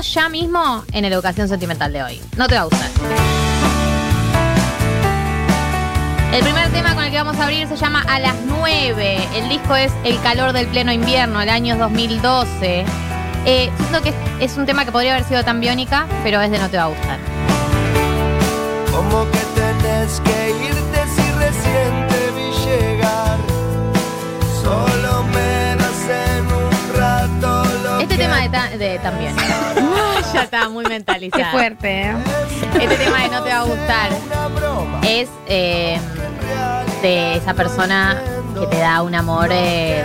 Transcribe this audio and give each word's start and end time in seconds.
Ya 0.00 0.28
mismo 0.28 0.84
en 0.92 1.04
educación 1.04 1.48
sentimental 1.48 1.92
de 1.92 2.02
hoy. 2.02 2.20
No 2.36 2.46
te 2.46 2.54
va 2.54 2.60
a 2.60 2.64
gustar. 2.64 2.88
El 6.32 6.44
primer 6.44 6.70
tema 6.70 6.94
con 6.94 7.02
el 7.04 7.10
que 7.10 7.16
vamos 7.16 7.36
a 7.38 7.44
abrir 7.44 7.66
se 7.66 7.76
llama 7.76 8.04
A 8.08 8.20
las 8.20 8.36
9. 8.46 9.18
El 9.34 9.48
disco 9.48 9.74
es 9.74 9.92
El 10.04 10.20
calor 10.20 10.52
del 10.52 10.68
pleno 10.68 10.92
invierno, 10.92 11.40
el 11.40 11.48
año 11.48 11.76
2012. 11.76 12.84
Eh, 13.44 13.70
siento 13.76 14.02
que 14.02 14.10
es, 14.10 14.14
es 14.52 14.56
un 14.56 14.66
tema 14.66 14.84
que 14.84 14.92
podría 14.92 15.14
haber 15.14 15.26
sido 15.26 15.42
tan 15.42 15.58
biónica, 15.60 16.06
pero 16.22 16.40
es 16.40 16.50
de 16.52 16.58
No 16.58 16.68
te 16.70 16.76
va 16.76 16.84
a 16.84 16.88
gustar. 16.88 17.18
Como 18.92 19.24
que 19.32 19.38
tenés 19.56 20.20
que 20.20 20.50
irte 20.64 21.06
si 21.16 21.32
recién 21.32 21.97
tema 28.18 28.40
de, 28.40 28.48
ta- 28.48 28.68
de 28.76 28.98
tan 28.98 29.18
biónica. 29.18 29.44
ya 30.34 30.42
está 30.42 30.68
muy 30.68 30.84
mentalizado. 30.84 31.42
Qué 31.44 31.50
fuerte, 31.50 32.02
¿eh? 32.02 32.14
Este 32.80 32.96
tema 32.96 33.22
de 33.22 33.28
No 33.28 33.42
te 33.42 33.50
va 33.50 33.60
a 33.60 33.64
gustar 33.64 34.10
es 35.02 35.28
eh, 35.46 35.98
de 37.02 37.36
esa 37.36 37.54
persona 37.54 38.20
que 38.58 38.66
te 38.66 38.78
da 38.78 39.02
un 39.02 39.14
amor 39.14 39.48
eh, 39.52 40.02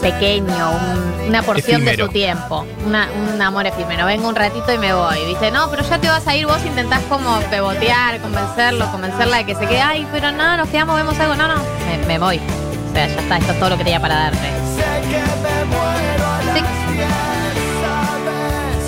pequeño, 0.00 0.70
un- 0.70 1.28
una 1.28 1.42
porción 1.42 1.82
Efímero. 1.82 2.04
de 2.04 2.06
su 2.06 2.12
tiempo, 2.12 2.64
una- 2.86 3.08
un 3.34 3.42
amor 3.42 3.66
efímero. 3.66 4.06
Vengo 4.06 4.28
un 4.28 4.34
ratito 4.36 4.72
y 4.72 4.78
me 4.78 4.94
voy, 4.94 5.24
¿viste? 5.26 5.50
No, 5.50 5.68
pero 5.70 5.82
ya 5.82 5.98
te 5.98 6.08
vas 6.08 6.26
a 6.26 6.34
ir, 6.36 6.46
vos 6.46 6.64
intentás 6.64 7.02
como 7.08 7.38
pebotear, 7.50 8.18
convencerlo, 8.20 8.90
convencerla 8.92 9.38
de 9.38 9.44
que 9.46 9.54
se 9.56 9.66
quede, 9.66 9.80
ay, 9.82 10.06
pero 10.12 10.30
no, 10.32 10.56
nos 10.56 10.68
quedamos, 10.68 10.96
vemos 10.96 11.18
algo, 11.18 11.34
no, 11.34 11.48
no, 11.48 11.56
me, 11.86 12.06
me 12.06 12.18
voy. 12.18 12.38
O 12.38 12.92
sea, 12.94 13.06
ya 13.08 13.20
está, 13.20 13.36
esto 13.38 13.52
es 13.52 13.58
todo 13.58 13.70
lo 13.70 13.76
que 13.76 13.84
tenía 13.84 14.00
para 14.00 14.14
darte. 14.14 14.48
Sé 16.54 16.62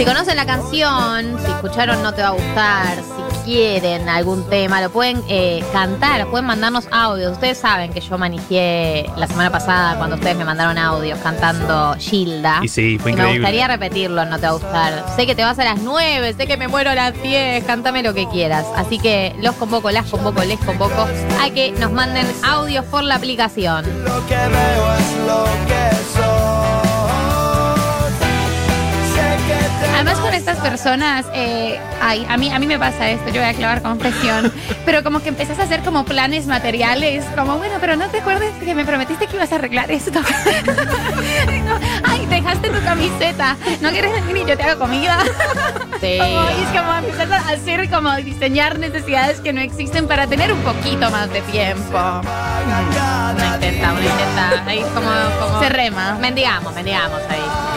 Si 0.01 0.07
conocen 0.07 0.35
la 0.35 0.47
canción, 0.47 1.39
si 1.45 1.51
escucharon 1.51 2.03
No 2.03 2.15
Te 2.15 2.23
Va 2.23 2.29
a 2.29 2.31
Gustar, 2.31 2.97
si 3.45 3.53
quieren 3.53 4.09
algún 4.09 4.49
tema, 4.49 4.81
lo 4.81 4.89
pueden 4.89 5.23
eh, 5.29 5.63
cantar, 5.75 6.27
pueden 6.29 6.47
mandarnos 6.47 6.89
audios. 6.91 7.33
Ustedes 7.33 7.59
saben 7.59 7.93
que 7.93 8.01
yo 8.01 8.17
manejé 8.17 9.11
la 9.19 9.27
semana 9.27 9.51
pasada 9.51 9.99
cuando 9.99 10.17
ustedes 10.17 10.39
me 10.39 10.47
mandaron 10.47 10.79
audios 10.79 11.19
cantando 11.19 11.95
Gilda. 11.99 12.61
Y 12.63 12.69
sí, 12.69 12.99
fue 12.99 13.11
Y 13.11 13.15
me 13.15 13.31
gustaría 13.31 13.69
repetirlo, 13.69 14.25
No 14.25 14.39
Te 14.39 14.47
Va 14.47 14.49
a 14.49 14.53
Gustar. 14.53 15.05
Sé 15.17 15.27
que 15.27 15.35
te 15.35 15.45
vas 15.45 15.59
a 15.59 15.65
las 15.65 15.83
9, 15.83 16.33
sé 16.33 16.47
que 16.47 16.57
me 16.57 16.67
muero 16.67 16.89
a 16.89 16.95
las 16.95 17.23
10, 17.23 17.63
cántame 17.65 18.03
lo 18.03 18.15
que 18.15 18.27
quieras. 18.27 18.65
Así 18.77 18.99
que 18.99 19.37
los 19.43 19.55
convoco, 19.57 19.91
las 19.91 20.07
convoco, 20.07 20.43
les 20.45 20.61
convoco 20.61 21.07
a 21.43 21.51
que 21.51 21.73
nos 21.73 21.93
manden 21.93 22.27
audios 22.43 22.87
por 22.87 23.03
la 23.03 23.17
aplicación. 23.17 23.85
Lo 24.03 24.27
que 24.27 24.35
veo 24.35 24.95
es 24.95 25.27
lo 25.27 25.45
que. 25.67 26.30
Con 30.31 30.39
estas 30.39 30.59
personas, 30.59 31.27
eh, 31.35 31.81
ay, 32.01 32.25
a 32.29 32.37
mí 32.37 32.51
a 32.53 32.59
mí 32.59 32.67
me 32.67 32.79
pasa 32.79 33.11
esto, 33.11 33.31
yo 33.31 33.41
voy 33.41 33.51
a 33.51 33.55
clavar 33.55 33.83
confesión, 33.83 34.53
pero 34.85 35.03
como 35.03 35.21
que 35.21 35.31
empezás 35.31 35.59
a 35.59 35.65
hacer 35.65 35.81
como 35.81 36.05
planes 36.05 36.47
materiales, 36.47 37.25
como 37.37 37.59
bueno, 37.59 37.75
pero 37.81 37.97
no 37.97 38.09
te 38.09 38.19
acuerdas 38.19 38.51
que 38.63 38.75
me 38.75 38.85
prometiste 38.85 39.27
que 39.27 39.37
ibas 39.37 39.51
a 39.53 39.57
arreglar 39.57 39.91
esto. 39.91 40.21
ay, 42.05 42.27
dejaste 42.27 42.71
tu 42.71 42.81
camiseta, 42.85 43.57
no 43.81 43.91
quieres 43.91 44.13
venir 44.13 44.45
y 44.45 44.47
yo 44.47 44.57
te 44.57 44.63
hago 44.63 44.81
comida. 44.81 45.19
Sí. 46.01 46.19
Como, 46.21 46.51
y 46.51 46.63
es 46.63 46.81
como 46.81 46.95
empezar 46.95 47.33
a 47.33 47.49
hacer 47.51 47.91
como 47.91 48.15
diseñar 48.17 48.79
necesidades 48.79 49.41
que 49.41 49.53
no 49.53 49.61
existen 49.61 50.07
para 50.07 50.27
tener 50.27 50.53
un 50.53 50.61
poquito 50.61 51.11
más 51.11 51.31
de 51.33 51.41
tiempo. 51.43 51.99
Una 51.99 53.55
intenta, 53.55 53.93
una 53.93 54.01
intenta. 54.01 54.65
Ahí 54.67 54.83
como, 54.95 55.11
como 55.41 55.61
Se 55.61 55.69
rema. 55.69 56.15
Mendigamos, 56.21 56.75
mendigamos 56.75 57.21
ahí. 57.29 57.70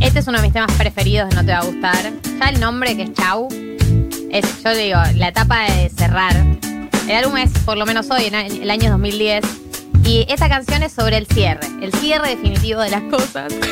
Este 0.00 0.20
es 0.20 0.26
uno 0.26 0.38
de 0.38 0.44
mis 0.44 0.52
temas 0.52 0.72
preferidos 0.72 1.28
de 1.28 1.36
No 1.36 1.44
Te 1.44 1.52
Va 1.52 1.58
a 1.58 1.64
Gustar. 1.64 2.12
Ya 2.40 2.48
el 2.48 2.60
nombre, 2.60 2.96
que 2.96 3.02
es 3.02 3.12
Chau, 3.12 3.48
es, 4.30 4.62
yo 4.64 4.74
digo, 4.74 4.98
la 5.16 5.28
etapa 5.28 5.64
de 5.64 5.90
cerrar. 5.90 6.34
El 7.08 7.16
álbum 7.16 7.36
es, 7.36 7.50
por 7.64 7.76
lo 7.76 7.86
menos 7.86 8.10
hoy, 8.10 8.24
en 8.24 8.34
el 8.34 8.70
año 8.70 8.90
2010. 8.90 9.44
Y 10.04 10.26
esta 10.28 10.48
canción 10.48 10.82
es 10.82 10.92
sobre 10.92 11.18
el 11.18 11.26
cierre. 11.26 11.66
El 11.82 11.92
cierre 11.92 12.30
definitivo 12.30 12.80
de 12.80 12.90
las 12.90 13.02
cosas. 13.04 13.52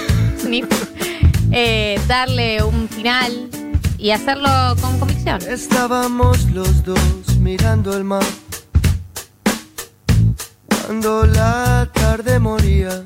Eh, 1.52 1.98
darle 2.08 2.62
un 2.62 2.88
final 2.88 3.48
y 3.98 4.10
hacerlo 4.10 4.48
con 4.80 4.98
convicción. 4.98 5.40
Estábamos 5.48 6.44
los 6.50 6.84
dos 6.84 7.38
mirando 7.40 7.96
el 7.96 8.04
mar. 8.04 8.24
Cuando 10.86 11.26
la 11.26 11.88
tarde 11.92 12.38
moría. 12.38 13.02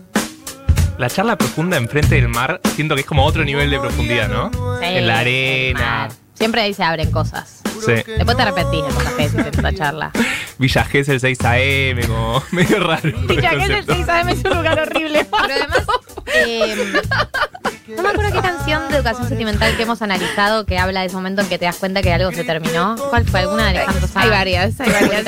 La 0.99 1.09
charla 1.09 1.37
profunda 1.39 1.79
enfrente 1.79 2.17
del 2.17 2.29
mar, 2.29 2.61
siento 2.75 2.95
que 2.95 3.01
es 3.01 3.07
como 3.07 3.25
otro 3.25 3.43
nivel 3.43 3.71
de 3.71 3.81
profundidad, 3.81 4.29
¿no? 4.29 4.51
Sí, 4.81 4.85
En 4.85 5.07
la 5.07 5.21
arena. 5.21 6.09
Siempre 6.35 6.61
ahí 6.61 6.75
se 6.75 6.83
abren 6.85 7.11
cosas. 7.11 7.60
Sí. 7.85 7.93
Después 8.07 8.37
te 8.37 8.43
arrepentís 8.43 8.85
de 8.85 8.91
cosas 8.93 9.13
que 9.15 9.23
decís 9.29 9.39
en 9.41 9.47
esta 9.55 9.73
charla. 9.75 10.11
Villa 10.59 10.85
Gesell 10.85 11.21
6 11.21 11.39
AM, 11.45 12.01
como 12.07 12.43
medio 12.51 12.81
raro. 12.81 13.09
el 13.09 13.15
concepto. 13.27 13.95
6 13.95 14.09
AM 14.09 14.29
es 14.29 14.45
un 14.45 14.57
lugar 14.57 14.79
horrible. 14.81 15.27
Pero 15.31 15.55
además, 15.55 15.85
eh, 16.35 16.93
no 17.97 18.03
me 18.03 18.09
acuerdo 18.11 18.33
qué 18.33 18.41
canción 18.47 18.89
de 18.91 18.97
educación 18.97 19.29
sentimental 19.29 19.77
que 19.77 19.83
hemos 19.83 20.03
analizado 20.03 20.65
que 20.67 20.79
habla 20.79 21.01
de 21.01 21.07
ese 21.07 21.17
momento 21.17 21.43
en 21.43 21.49
que 21.49 21.59
te 21.59 21.65
das 21.65 21.77
cuenta 21.77 22.03
que 22.03 22.13
algo 22.13 22.31
se 22.33 22.45
terminó. 22.45 22.97
¿Cuál 23.11 23.25
fue? 23.27 23.41
¿Alguna 23.41 23.65
de 23.65 23.71
Alejandro 23.71 24.07
Sanz? 24.07 24.17
Hay 24.25 24.31
varias, 24.31 24.81
hay 24.81 24.91
varias. 24.91 25.27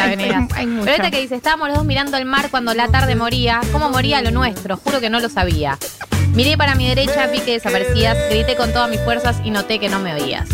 Hay 0.54 0.66
mucho. 0.66 0.84
Pero 0.84 0.96
esta 0.96 1.10
que 1.10 1.20
dice, 1.20 1.34
estábamos 1.36 1.68
los 1.68 1.78
dos 1.78 1.86
mirando 1.86 2.16
el 2.18 2.24
mar 2.24 2.48
cuando 2.50 2.74
la 2.74 2.88
tarde 2.88 3.14
moría. 3.16 3.60
¿Cómo 3.72 3.88
moría 3.90 4.20
lo 4.22 4.30
nuestro? 4.30 4.76
Juro 4.76 5.00
que 5.00 5.10
no 5.10 5.18
lo 5.20 5.28
sabía. 5.28 5.78
Miré 6.34 6.56
para 6.56 6.74
mi 6.74 6.88
derecha, 6.88 7.26
vi 7.26 7.40
que 7.40 7.52
desaparecías, 7.52 8.16
grité 8.30 8.54
con 8.56 8.72
todas 8.72 8.88
mis 8.88 9.00
fuerzas 9.00 9.36
y 9.44 9.50
noté 9.50 9.78
que 9.78 9.88
no 9.88 9.98
me 9.98 10.14
oías. 10.14 10.48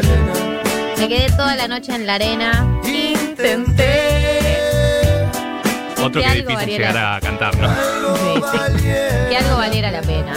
Arena. 0.00 0.32
Me 0.98 1.08
quedé 1.08 1.30
toda 1.30 1.56
la 1.56 1.68
noche 1.68 1.94
en 1.94 2.06
la 2.06 2.14
arena. 2.14 2.66
Intenté. 2.84 4.20
Otro 6.02 6.12
Que 6.12 6.20
que 6.20 6.26
algo 6.26 6.48
difícil 6.50 6.54
valiera. 6.56 6.88
llegar 6.88 7.14
a 7.16 7.20
cantar, 7.20 7.56
¿no? 7.58 7.68
Sí, 7.68 8.42
sí. 8.78 8.84
Que 9.30 9.36
algo 9.36 9.56
valiera 9.56 9.90
la 9.90 10.00
pena. 10.02 10.32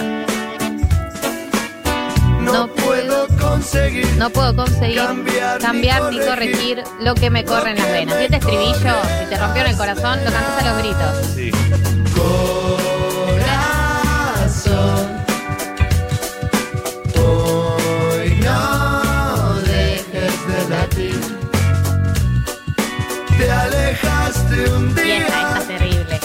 No 2.41 2.67
puedo 2.67 3.27
conseguir. 3.39 4.05
No 4.17 4.29
puedo 4.29 4.55
conseguir 4.55 4.97
Cambiar 5.01 5.57
ni 5.57 5.63
cambiar 5.65 6.03
ni 6.11 6.19
corregir 6.19 6.83
lo 6.99 7.15
que 7.15 7.29
me 7.29 7.43
corre 7.45 7.71
en 7.71 7.77
las 7.77 7.89
venas. 7.91 8.19
Y 8.19 8.23
este 8.25 8.37
estribillo, 8.37 8.73
si 9.19 9.25
te 9.29 9.37
rompió 9.37 9.61
en 9.63 9.69
el 9.69 9.77
corazón, 9.77 10.19
lo 10.25 10.31
cantas 10.31 10.61
a 10.61 10.69
los 10.69 10.77
gritos. 10.79 11.27
Sí. 11.35 11.51
Te 23.37 23.51
alejaste 23.51 24.69
un 24.71 24.95
día. 24.95 25.17
esta, 25.17 25.41
esta 25.41 25.59
es 25.59 25.67
terrible. 25.67 26.19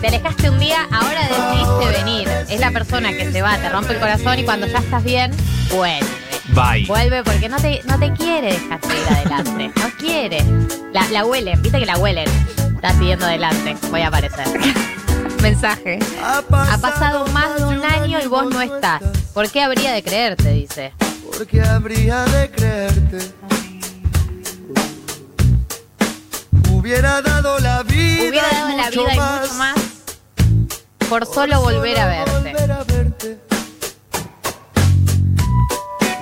Te 0.00 0.06
alejaste 0.08 0.50
un 0.50 0.58
día, 0.58 0.88
ahora 0.90 1.20
decidiste 1.28 1.98
venir. 2.02 2.28
Es 2.48 2.60
la 2.60 2.70
persona 2.70 3.10
que 3.12 3.30
se 3.30 3.42
va, 3.42 3.56
te 3.58 3.68
rompe 3.68 3.92
el 3.92 4.00
corazón 4.00 4.38
y 4.38 4.44
cuando 4.44 4.66
ya 4.66 4.78
estás 4.78 5.04
bien, 5.04 5.32
vuelve. 5.70 6.06
Bye. 6.54 6.86
Vuelve 6.86 7.22
porque 7.24 7.48
no 7.48 7.56
te, 7.58 7.82
no 7.84 7.98
te 7.98 8.12
quiere 8.12 8.52
dejar 8.52 8.80
seguir 8.80 9.06
adelante. 9.10 9.70
No 9.80 9.90
quiere. 9.98 10.44
La, 10.92 11.06
la 11.10 11.24
huelen, 11.26 11.60
viste 11.60 11.78
que 11.78 11.86
la 11.86 11.98
huelen. 11.98 12.28
Está 12.74 12.92
siguiendo 12.92 13.26
adelante. 13.26 13.76
Voy 13.90 14.00
a 14.00 14.08
aparecer. 14.08 14.46
Mensaje. 15.42 15.98
Ha 16.22 16.38
Ha 16.38 16.78
pasado 16.78 17.26
más 17.28 17.56
de 17.56 17.64
un 17.64 17.84
año 17.84 18.18
y 18.22 18.26
vos 18.26 18.46
no 18.46 18.60
estás. 18.62 19.02
¿Por 19.34 19.50
qué 19.50 19.62
habría 19.62 19.92
de 19.92 20.02
creerte? 20.02 20.50
Dice. 20.52 20.92
Porque 21.36 21.60
habría 21.60 22.24
de 22.24 22.50
creerte. 22.50 23.18
Hubiera 26.86 27.20
dado 27.20 27.58
la 27.58 27.82
vida. 27.82 28.28
Hubiera 28.28 28.48
y 28.48 28.76
la 28.76 28.84
mucho 28.84 29.06
vida 29.06 29.14
y 29.14 29.40
mucho 29.40 29.54
más 29.54 29.74
por 31.08 31.26
solo 31.26 31.60
volver 31.60 31.98
a 31.98 32.06
verte. 32.06 32.52
volver 32.52 32.70
a 32.70 32.84
verte. 32.84 33.38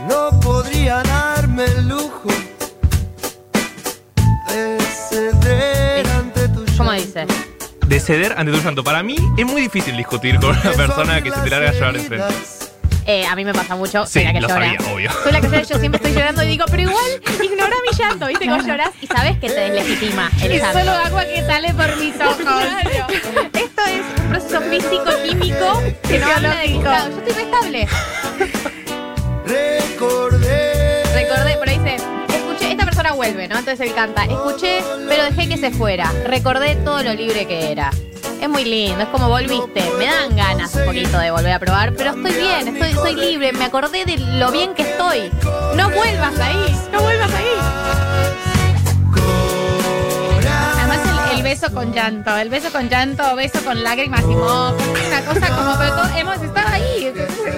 No 0.08 0.40
podría 0.40 1.02
darme 1.02 1.66
el 1.66 1.86
lujo 1.86 2.30
de 4.48 4.78
ceder 5.10 6.08
ante 6.08 6.48
tu 6.48 6.64
¿Cómo 6.78 6.94
llanto. 6.94 7.06
dice? 7.08 7.26
De 7.86 8.00
ceder 8.00 8.32
ante 8.34 8.50
tu 8.50 8.58
llanto. 8.58 8.82
Para 8.82 9.02
mí 9.02 9.16
es 9.36 9.44
muy 9.44 9.60
difícil 9.60 9.94
discutir 9.98 10.40
con 10.40 10.58
una 10.58 10.72
persona 10.72 11.20
que 11.20 11.30
se 11.30 11.40
te 11.42 11.50
larga 11.50 11.68
a 11.68 11.72
llorar 11.74 11.96
enfrente. 11.98 12.34
Eh, 13.06 13.26
a 13.26 13.36
mí 13.36 13.44
me 13.44 13.52
pasa 13.52 13.76
mucho. 13.76 14.06
Sí, 14.06 14.12
soy 14.14 14.24
la 14.24 14.32
que 14.32 14.40
lo 14.40 14.48
llora. 14.48 14.66
sabía, 14.66 14.92
obvio. 14.94 15.10
Soy 15.22 15.32
la 15.32 15.40
que 15.40 15.46
llora, 15.48 15.62
yo 15.62 15.78
siempre 15.78 15.96
estoy 15.98 16.12
llorando 16.14 16.42
y 16.42 16.46
digo, 16.46 16.64
pero 16.70 16.82
igual, 16.82 17.22
ignora 17.42 17.76
mi 17.90 17.96
llanto. 17.98 18.26
¿Viste 18.26 18.46
cómo 18.46 18.62
lloras? 18.66 18.90
Y 19.00 19.06
sabes 19.06 19.38
que 19.38 19.48
te 19.48 19.60
deslegitima 19.60 20.30
el 20.42 20.52
Es 20.52 20.62
llanto. 20.62 20.78
solo 20.78 20.90
agua 20.92 21.24
que 21.24 21.42
sale 21.44 21.74
por 21.74 21.96
mis 21.98 22.14
ojos. 22.20 22.36
Claro. 22.36 23.06
Esto 23.52 23.82
es 23.86 24.20
un 24.22 24.28
proceso 24.30 24.60
físico, 24.62 25.04
químico, 25.22 25.82
que 26.08 26.18
no 26.18 26.26
habla 26.28 26.54
de. 26.56 26.80
Claro, 26.80 27.10
Yo 27.10 27.18
estoy 27.18 27.42
inestable. 27.42 27.88
Recordé. 29.46 31.02
Recordé, 31.14 31.56
pero 31.62 31.72
dice, 31.72 31.96
escuché, 32.34 32.70
esta 32.72 32.84
persona 32.84 33.12
vuelve, 33.12 33.48
¿no? 33.48 33.58
Entonces 33.58 33.86
él 33.86 33.94
canta, 33.94 34.24
escuché, 34.24 34.82
pero 35.08 35.24
dejé 35.24 35.48
que 35.48 35.58
se 35.58 35.70
fuera. 35.70 36.10
Recordé 36.26 36.76
todo 36.76 37.02
lo 37.02 37.12
libre 37.14 37.46
que 37.46 37.70
era. 37.70 37.90
Es 38.40 38.48
muy 38.48 38.64
lindo, 38.64 39.02
es 39.02 39.08
como 39.08 39.28
volviste. 39.28 39.82
Me 39.98 40.06
dan 40.06 40.36
ganas 40.36 40.74
un 40.74 40.84
poquito 40.84 41.18
de 41.18 41.30
volver 41.30 41.52
a 41.52 41.58
probar, 41.58 41.94
pero 41.94 42.10
estoy 42.10 42.32
bien, 42.32 42.68
estoy, 42.68 42.92
soy 42.94 43.14
libre. 43.16 43.52
Me 43.52 43.64
acordé 43.64 44.04
de 44.04 44.18
lo 44.18 44.50
bien 44.50 44.74
que 44.74 44.82
estoy. 44.82 45.30
No 45.76 45.90
vuelvas 45.90 46.38
ahí, 46.40 46.76
no 46.92 47.00
vuelvas 47.00 47.30
ahí. 47.32 47.44
Además 50.76 50.98
el, 51.32 51.36
el 51.38 51.42
beso 51.42 51.72
con 51.72 51.92
llanto, 51.92 52.36
el 52.36 52.48
beso 52.50 52.70
con 52.70 52.88
llanto, 52.88 53.34
beso 53.36 53.64
con 53.64 53.82
lágrimas 53.82 54.22
y 54.22 54.26
moco, 54.26 54.76
una 55.06 55.20
cosa 55.24 55.48
como, 55.56 55.78
pero 55.78 55.94
todos 55.94 56.10
hemos 56.16 56.42
estado 56.42 56.68
ahí, 56.68 57.12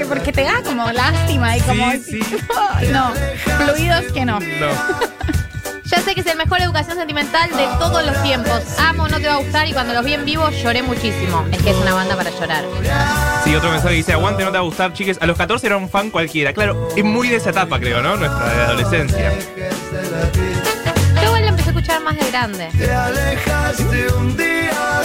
porque 0.09 0.33
te 0.33 0.45
da 0.45 0.63
como 0.65 0.91
lástima 0.93 1.57
y 1.57 1.61
como... 1.63 1.91
Sí, 1.93 2.21
sí. 2.23 2.37
No, 2.93 3.13
fluidos 3.59 4.13
que 4.13 4.25
no. 4.25 4.39
No. 4.39 4.47
Ya 5.87 6.01
sé 6.01 6.15
que 6.15 6.21
es 6.21 6.27
el 6.27 6.37
mejor 6.37 6.61
educación 6.61 6.97
sentimental 6.97 7.49
de 7.51 7.65
todos 7.79 8.05
los 8.05 8.21
tiempos. 8.25 8.61
Amo, 8.79 9.07
no 9.07 9.19
te 9.19 9.29
va 9.29 9.35
a 9.35 9.37
gustar 9.37 9.69
y 9.69 9.73
cuando 9.73 9.95
los 9.95 10.05
vi 10.05 10.15
en 10.15 10.25
vivo 10.25 10.51
lloré 10.51 10.83
muchísimo. 10.83 11.47
Es 11.53 11.63
que 11.63 11.71
es 11.71 11.77
una 11.77 11.95
banda 11.95 12.17
para 12.17 12.31
llorar. 12.31 12.65
Sí, 13.45 13.55
otro 13.55 13.71
mensaje 13.71 13.95
dice, 13.95 14.13
aguante, 14.13 14.43
no 14.45 14.51
te 14.51 14.55
va 14.55 14.65
a 14.65 14.67
gustar, 14.67 14.93
chiques. 14.93 15.17
A 15.21 15.27
los 15.27 15.39
14 15.39 15.65
era 15.65 15.77
un 15.77 15.89
fan 15.89 16.11
cualquiera. 16.11 16.53
Claro, 16.53 16.89
es 16.97 17.05
muy 17.05 17.29
de 17.29 17.37
esa 17.37 17.51
etapa, 17.51 17.79
creo, 17.79 18.03
¿no? 18.03 18.17
Nuestra 18.17 18.53
de 18.53 18.63
adolescencia. 18.65 19.33
Yo 21.15 21.23
igual 21.23 21.43
la 21.43 21.49
empecé 21.51 21.69
a 21.69 21.73
escuchar 21.73 22.03
más 22.03 22.17
de 22.17 22.31
grande. 22.31 22.69
Te 22.77 22.93
alejaste 22.93 24.15
un 24.19 24.37
día 24.37 25.03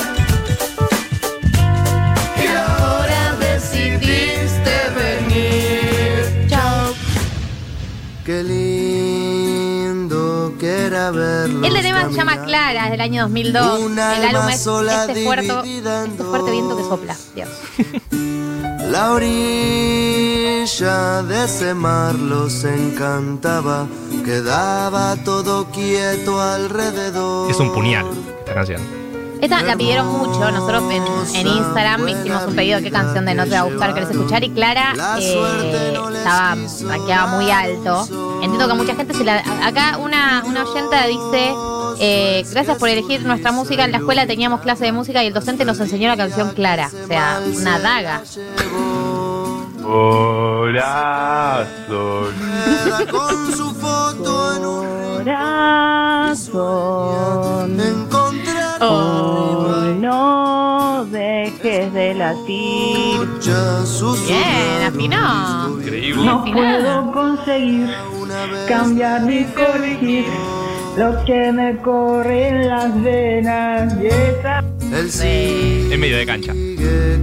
y 2.41 2.47
ahora 2.47 3.35
decidiste 3.39 4.71
venir. 4.95 6.47
Chao. 6.49 6.93
Qué 8.25 8.43
lindo 8.43 8.80
de 11.09 11.81
tema 11.81 12.09
se 12.09 12.15
llama. 12.15 12.43
Clara, 12.43 12.85
es 12.85 12.91
del 12.91 13.01
año 13.01 13.23
2002. 13.23 13.79
Un 13.79 13.93
El 13.93 13.99
álbum 13.99 14.49
es 14.49 14.61
sola 14.61 15.05
este 15.05 15.23
fuerte, 15.23 15.47
este 15.47 16.23
fuerte 16.23 16.51
viento 16.51 16.77
que 16.77 16.83
sopla. 16.83 17.15
Dios. 17.35 17.49
La 18.91 19.13
orilla 19.13 21.23
de 21.23 21.45
ese 21.45 21.73
mar 21.73 22.13
los 22.15 22.65
encantaba, 22.65 23.87
quedaba 24.25 25.15
todo 25.23 25.65
quieto 25.71 26.41
alrededor. 26.41 27.49
Es 27.49 27.59
un 27.59 27.73
puñal 27.73 28.05
esta 28.39 28.53
canción. 28.53 28.81
Esta 29.41 29.63
la 29.63 29.75
pidieron 29.75 30.07
mucho. 30.07 30.51
Nosotros 30.51 30.83
en, 30.91 31.03
en 31.35 31.47
Instagram 31.47 32.07
hicimos 32.09 32.45
un 32.45 32.55
pedido 32.55 32.77
de 32.77 32.83
qué 32.83 32.91
canción 32.91 33.25
de 33.25 33.33
No 33.33 33.45
te 33.45 33.51
va 33.51 33.59
a 33.59 33.63
gustar 33.63 33.93
querés 33.93 34.11
escuchar. 34.11 34.43
Y 34.43 34.51
Clara 34.51 34.93
eh, 35.19 35.93
estaba 36.13 36.55
rankeaba 36.87 37.35
muy 37.35 37.49
alto. 37.49 38.07
Entiendo 38.41 38.65
que 38.65 38.71
a 38.71 38.75
mucha 38.75 38.95
gente 38.95 39.13
se 39.13 39.23
la. 39.23 39.43
Acá 39.65 39.97
una, 39.97 40.43
una 40.45 40.63
oyenta 40.63 41.05
dice. 41.07 41.53
eh, 41.99 42.43
gracias 42.51 42.77
por 42.77 42.89
elegir 42.89 43.23
nuestra 43.23 43.51
música. 43.51 43.85
En 43.85 43.91
la 43.91 43.97
escuela 43.99 44.25
teníamos 44.25 44.61
clase 44.61 44.85
de 44.85 44.91
música 44.91 45.23
y 45.23 45.27
el 45.27 45.33
docente 45.33 45.65
nos 45.65 45.79
enseñó 45.79 46.07
la 46.09 46.17
canción 46.17 46.53
Clara. 46.53 46.89
O 47.03 47.07
sea, 47.07 47.39
una 47.55 47.79
daga. 47.79 48.21
Corazón. 50.71 52.33
Con 53.09 53.51
su 53.55 53.71
foto 53.75 54.55
en 54.55 54.65
un 54.65 54.91
Corazón, 55.21 56.57
hoy 58.79 59.93
no 59.99 61.05
dejes 61.11 61.93
de 61.93 62.15
latir. 62.15 63.19
Bien, 64.27 64.81
afinó. 64.87 65.69
Increíble. 65.77 66.25
No 66.25 66.43
puedo 66.43 67.11
conseguir 67.11 67.93
cambiar 68.67 69.21
ni 69.23 69.43
corregir 69.45 70.25
lo 70.97 71.23
que 71.25 71.51
me 71.51 71.77
corre 71.77 72.47
en 72.49 72.67
las 72.67 73.01
venas. 73.01 73.93
Él 74.91 75.11
sigue 75.11 75.93
En 75.93 75.99
medio 75.99 76.17
de 76.17 76.25
cancha. 76.25 76.53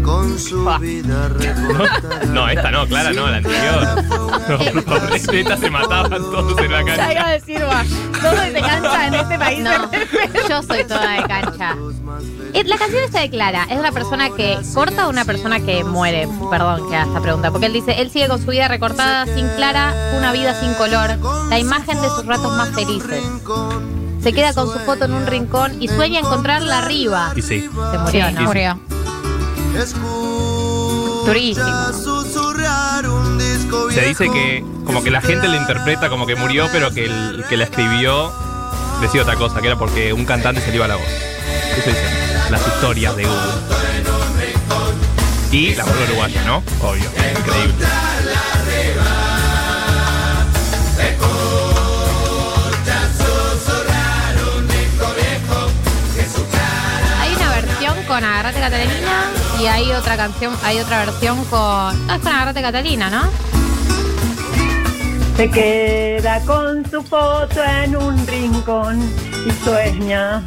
con 0.03 0.38
su 0.38 0.65
vida 0.81 1.29
recortada. 1.38 2.25
No, 2.26 2.49
esta 2.49 2.70
no, 2.70 2.87
Clara, 2.87 3.12
no, 3.12 3.26
la 3.29 3.37
anterior. 3.38 4.05
No, 4.49 4.59
por 4.59 4.82
favor, 4.85 5.15
esta 5.15 5.56
se 5.56 5.70
mataban 5.70 6.11
todos 6.23 6.59
en 6.61 6.73
la 6.73 6.81
Ya 6.81 6.87
cancha. 6.87 7.12
iba 7.12 7.26
a 7.29 7.31
decir, 7.32 7.62
va, 7.62 7.85
todo 8.23 8.43
se 8.43 8.61
cansa 8.61 9.06
en 9.09 9.15
este 9.15 9.38
país. 9.38 9.61
No, 9.61 9.91
yo 10.49 10.62
soy 10.62 10.85
toda 10.85 11.11
de 11.20 11.29
cancha. 11.29 11.76
Eh, 12.55 12.65
La 12.65 12.79
canción 12.79 13.05
está 13.05 13.20
de 13.20 13.31
Clara. 13.31 13.67
¿Es 13.70 13.79
una 13.79 13.93
persona 13.93 14.31
que 14.31 14.59
corta 14.75 15.06
o 15.06 15.11
una 15.11 15.25
persona 15.25 15.61
que 15.61 15.85
muere? 15.85 16.26
Perdón 16.50 16.88
que 16.88 16.97
haga 16.97 17.06
esta 17.09 17.20
pregunta. 17.20 17.50
Porque 17.50 17.67
él 17.67 17.73
dice, 17.73 18.00
él 18.00 18.11
sigue 18.11 18.29
con 18.29 18.41
su 18.41 18.50
vida 18.50 18.69
recortada, 18.69 19.26
sin 19.26 19.47
Clara, 19.56 19.93
una 20.17 20.32
vida 20.32 20.59
sin 20.59 20.73
color, 20.75 21.19
la 21.50 21.59
imagen 21.59 22.00
de 22.00 22.09
sus 22.09 22.25
ratos 22.26 22.56
más 22.56 22.70
felices. 22.70 23.23
Se 24.23 24.32
queda 24.32 24.53
con 24.53 24.73
su 24.73 24.79
foto 24.81 25.05
en 25.05 25.15
un 25.15 25.26
rincón 25.26 25.81
y 25.81 25.88
sueña 25.88 26.20
encontrarla 26.20 26.79
arriba. 26.79 27.32
Y 27.37 27.43
sí. 27.43 27.61
Se 27.93 27.99
murió, 27.99 28.31
¿no? 28.32 28.43
Murió. 28.43 28.81
Durísimo. 31.26 31.67
Se 33.91 34.00
dice 34.03 34.31
que 34.31 34.65
como 34.85 35.03
que 35.03 35.11
la 35.11 35.20
gente 35.20 35.49
le 35.49 35.56
interpreta 35.56 36.09
como 36.09 36.26
que 36.26 36.37
murió, 36.37 36.69
pero 36.73 36.91
que 36.93 37.05
el 37.05 37.44
que 37.49 37.56
la 37.56 37.65
escribió 37.65 38.32
decía 39.00 39.23
otra 39.23 39.37
cosa, 39.37 39.61
que 39.61 39.67
era 39.67 39.76
porque 39.76 40.12
un 40.12 40.25
cantante 40.25 40.61
se 40.61 40.70
le 40.70 40.76
iba 40.76 40.88
la 40.88 40.97
voz. 40.97 41.06
Eso 41.76 41.91
dicen 41.91 42.50
las 42.50 42.67
historias 42.67 43.15
de 43.17 43.26
Hugo. 43.26 43.35
Y 45.53 45.75
la 45.75 45.85
voz 45.85 45.94
uruguaya, 46.09 46.44
¿no? 46.44 46.62
Obvio. 46.81 47.11
Increíble. 47.38 47.87
Agarrate 58.48 58.60
Catalina 58.60 59.30
y 59.60 59.66
hay 59.66 59.92
otra 59.92 60.16
canción, 60.16 60.56
hay 60.62 60.78
otra 60.78 61.04
versión 61.04 61.44
con. 61.46 62.06
No, 62.06 62.14
es 62.14 62.20
con 62.20 62.32
Agarrate 62.32 62.62
Catalina, 62.62 63.10
¿no? 63.10 63.28
se 65.36 65.50
queda 65.50 66.40
con 66.46 66.84
su 66.90 67.02
foto 67.02 67.62
en 67.62 67.94
un 67.94 68.26
rincón 68.26 68.98
y 69.46 69.64
sueña 69.64 70.42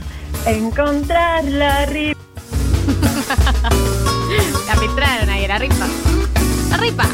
encontrarla 0.45 1.83
arriba. 1.83 2.19
La 4.67 4.75
filtraron 4.75 5.29
ahí, 5.29 5.47
la 5.47 5.59
ripa. 5.59 5.87
La 6.71 6.77
ripa. 6.77 7.05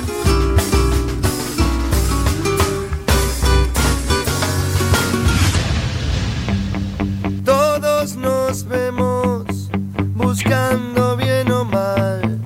Todos 7.45 8.15
nos 8.15 8.63
vemos 8.67 9.06
buscando 10.47 11.17
bien 11.17 11.51
o 11.51 11.65
mal 11.65 12.39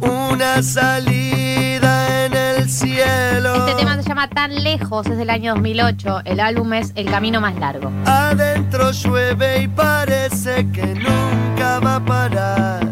una 0.00 0.62
salida 0.62 2.24
en 2.24 2.34
el 2.34 2.68
cielo. 2.68 3.66
Este 3.66 3.74
tema 3.76 4.02
se 4.02 4.08
llama 4.08 4.28
Tan 4.28 4.54
Lejos, 4.64 5.06
es 5.06 5.16
del 5.16 5.30
año 5.30 5.54
2008. 5.54 6.22
El 6.24 6.40
álbum 6.40 6.72
es 6.74 6.92
El 6.96 7.06
Camino 7.06 7.40
Más 7.40 7.54
Largo. 7.56 7.90
Adentro 8.04 8.90
llueve 8.90 9.62
y 9.62 9.68
parece 9.68 10.68
que 10.70 10.86
nunca 10.86 11.78
va 11.80 11.96
a 11.96 12.04
parar. 12.04 12.86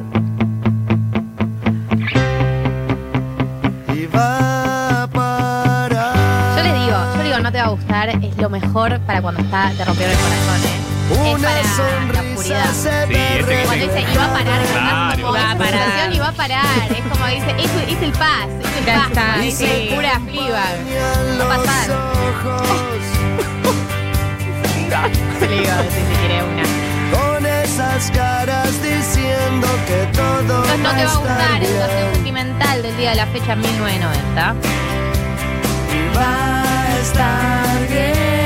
Y 3.92 4.06
va 4.06 5.02
a 5.02 5.06
parar. 5.08 6.56
Yo 6.58 6.62
les 6.62 6.74
digo, 6.74 6.98
yo 7.16 7.22
digo, 7.22 7.38
no 7.40 7.50
te 7.50 7.58
va 7.58 7.64
a 7.64 7.70
gustar, 7.70 8.08
es 8.10 8.36
lo 8.36 8.50
mejor 8.50 9.00
para 9.00 9.20
cuando 9.20 9.40
está 9.40 9.72
te 9.76 9.84
rompieron 9.84 10.14
el 10.14 10.20
corazón, 10.20 10.60
¿eh? 10.64 10.93
Es 11.10 11.18
Una 11.18 11.48
para 11.48 11.62
la 11.62 11.68
se 11.68 13.06
Sí, 13.06 13.14
ese 13.14 13.44
que 13.46 13.62
Cuando 13.64 13.86
dice- 13.86 14.00
y 14.12 14.16
va 14.16 14.24
a 14.24 14.32
parar, 14.32 14.60
Claro. 14.72 15.22
como, 15.22 15.32
Va 15.34 15.50
a 15.50 15.56
parar. 15.56 16.12
y 16.12 16.18
va 16.18 16.28
a 16.28 16.32
parar. 16.32 16.64
Es 16.90 17.04
como 17.12 17.26
dice, 17.26 17.50
es, 17.58 17.70
es 17.96 18.02
el 18.02 18.12
paz, 18.12 18.48
es 18.62 18.78
el 18.78 18.84
Ya 18.86 18.94
paz. 18.94 19.06
está, 19.08 19.36
dice 19.38 19.66
sí. 19.88 19.94
pura 19.94 20.20
Fleabag. 20.20 20.76
Va 21.40 21.54
a 21.54 21.58
pasar. 21.58 21.90
ojos 21.90 22.68
Le 25.40 25.48
digo, 25.48 25.66
si 25.90 26.00
se 26.00 26.20
quiere 26.20 26.42
una. 26.42 26.62
con 27.12 27.46
esas 27.46 28.10
caras 28.10 28.82
diciendo 28.82 29.68
que 29.86 30.06
todo 30.16 30.64
Entonces 30.64 30.78
no 30.80 30.90
te 30.90 30.94
va 30.94 31.00
a 31.00 31.04
estar 31.04 31.18
gustar 31.20 31.60
bien. 31.60 31.78
canción 31.78 32.14
sentimental 32.14 32.82
del 32.82 32.96
día 32.96 33.10
de 33.10 33.16
la 33.16 33.26
fecha 33.26 33.54
1990. 33.56 34.54
va 36.16 36.62
a 36.62 36.98
estar 37.00 37.88
bien. 37.88 38.43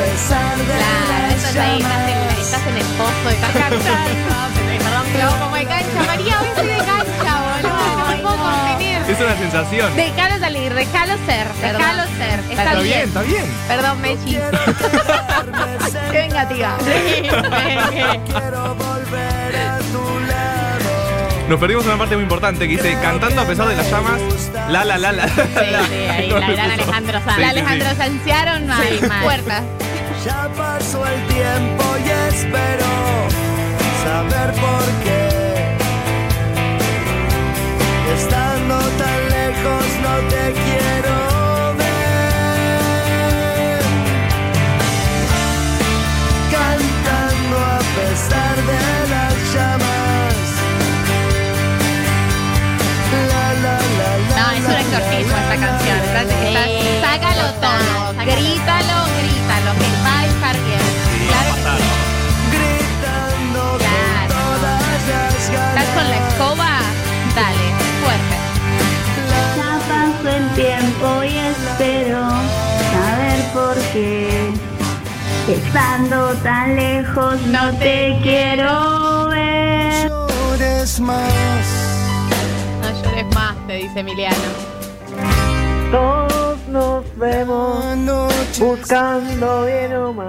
Pesar 0.00 0.56
de 0.56 0.64
Claro, 0.64 1.34
eso 1.36 1.48
es 1.48 1.56
ahí, 1.56 1.80
estás 1.80 2.08
en, 2.08 2.08
llamadas. 2.08 2.38
estás 2.38 2.66
en 2.66 2.76
el 2.76 2.86
pozo 2.98 3.26
y 3.30 3.34
estás 3.34 3.50
cantando. 3.52 3.78
Perdón, 4.80 5.04
que 5.12 5.18
lo 5.18 5.24
hago 5.28 5.38
como 5.44 5.56
de 5.56 5.64
cancha. 5.66 6.02
María, 6.06 6.40
hoy 6.40 6.66
de 6.66 6.76
cancha, 6.78 7.32
boludo. 7.40 7.96
No 7.98 8.06
me 8.08 8.16
puedo 8.16 8.36
contener. 8.36 9.10
Es 9.10 9.20
una 9.20 9.36
sensación. 9.36 9.96
Déjalo 9.96 10.38
salir, 10.38 10.74
déjalo 10.74 11.14
ser, 11.26 11.46
Perdón. 11.60 11.82
déjalo 11.82 12.02
ser. 12.16 12.40
Está, 12.50 12.62
Está 12.62 12.72
bien. 12.74 12.84
bien, 12.84 13.00
está 13.08 13.22
bien. 13.22 13.44
Perdón, 13.68 14.00
Mechi. 14.00 14.38
Qué 16.12 16.18
vengativa. 16.18 16.76
Quiero 18.26 18.74
volver 18.74 19.56
a 19.56 19.78
tu 19.78 20.20
lado. 20.28 21.48
Nos 21.48 21.58
perdimos 21.58 21.84
una 21.86 21.96
parte 21.98 22.14
muy 22.14 22.22
importante 22.22 22.68
que 22.68 22.76
dice, 22.76 22.96
cantando 23.02 23.40
a 23.42 23.44
pesar 23.44 23.66
de 23.68 23.74
las 23.76 23.90
llamas, 23.90 24.20
la 24.68 24.84
la 24.84 24.96
la 24.98 25.10
la. 25.12 25.26
Sí, 25.26 25.32
sí, 25.34 25.94
ahí, 26.08 26.30
la 26.30 26.48
gran 26.48 26.70
Alejandro 26.70 27.20
Sanz. 27.24 27.34
Sí, 27.34 27.40
La. 27.40 27.48
Alejandro 27.50 27.88
Sanciaron 27.96 28.66
no 28.68 28.74
hay 28.74 29.00
puertas. 29.24 29.62
Ya 30.24 30.48
pasó 30.54 31.04
el 31.06 31.26
tiempo 31.28 31.84
y 32.04 32.10
espero 32.28 32.90
saber 34.04 34.52
por 34.52 34.84
qué. 35.02 35.28
Estando 38.14 38.76
tan 39.00 39.20
lejos 39.30 39.86
no 40.02 40.14
te 40.28 40.52
quiero 40.62 41.16
ver. 41.80 43.82
Cantando 46.52 47.56
a 47.58 47.78
pesar 47.96 48.56
de 48.66 48.99
tan 76.60 76.76
lejos 76.76 77.40
no 77.46 77.72
te 77.78 78.18
quiero 78.22 79.28
ver. 79.28 80.10
llores 80.10 81.00
más. 81.00 81.64
No 82.82 83.02
llores 83.02 83.34
más, 83.34 83.54
te 83.66 83.72
dice 83.74 84.00
Emiliano. 84.00 84.36
Todos 85.90 86.58
nos 86.68 87.04
vemos 87.16 87.84
Anoche 87.84 88.62
buscando 88.62 89.64
bien 89.64 89.96
o 89.96 90.12
mal. 90.12 90.28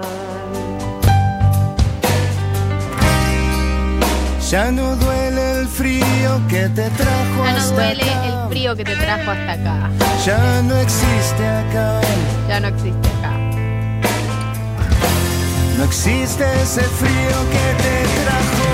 ya 4.50 4.70
no 4.70 4.96
duele 4.96 5.60
el 5.60 5.66
frío 5.68 6.40
que 6.48 6.68
te 6.68 6.90
trajo 6.90 7.44
Ya 7.44 7.52
no 7.52 7.58
hasta 7.58 7.74
duele 7.74 8.02
acá. 8.02 8.26
el 8.26 8.48
frío 8.50 8.76
que 8.76 8.84
te 8.84 8.96
trajo 8.96 9.30
hasta 9.30 9.52
acá. 9.52 9.90
Ya 10.26 10.62
no 10.62 10.76
existe 10.76 11.46
acá. 11.46 12.00
Ya 12.48 12.60
no 12.60 12.68
existe 12.68 13.08
acá. 13.18 13.31
No 15.82 15.88
existe 15.88 16.44
ese 16.62 16.80
frío 16.80 17.50
que 17.50 17.82
te 17.82 17.94
trajo. 18.22 18.70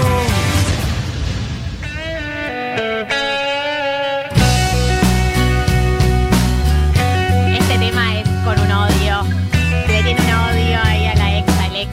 Este 7.59 7.79
tema 7.79 8.21
es 8.21 8.29
con 8.45 8.61
un 8.61 8.73
odio. 8.73 9.25
Le 9.89 10.03
tiene 10.03 10.21
un 10.21 10.51
odio 10.51 10.79
ahí 10.85 11.07
a 11.07 11.15
la 11.15 11.39
ex, 11.39 11.49
al 11.49 11.77
ex. 11.77 11.91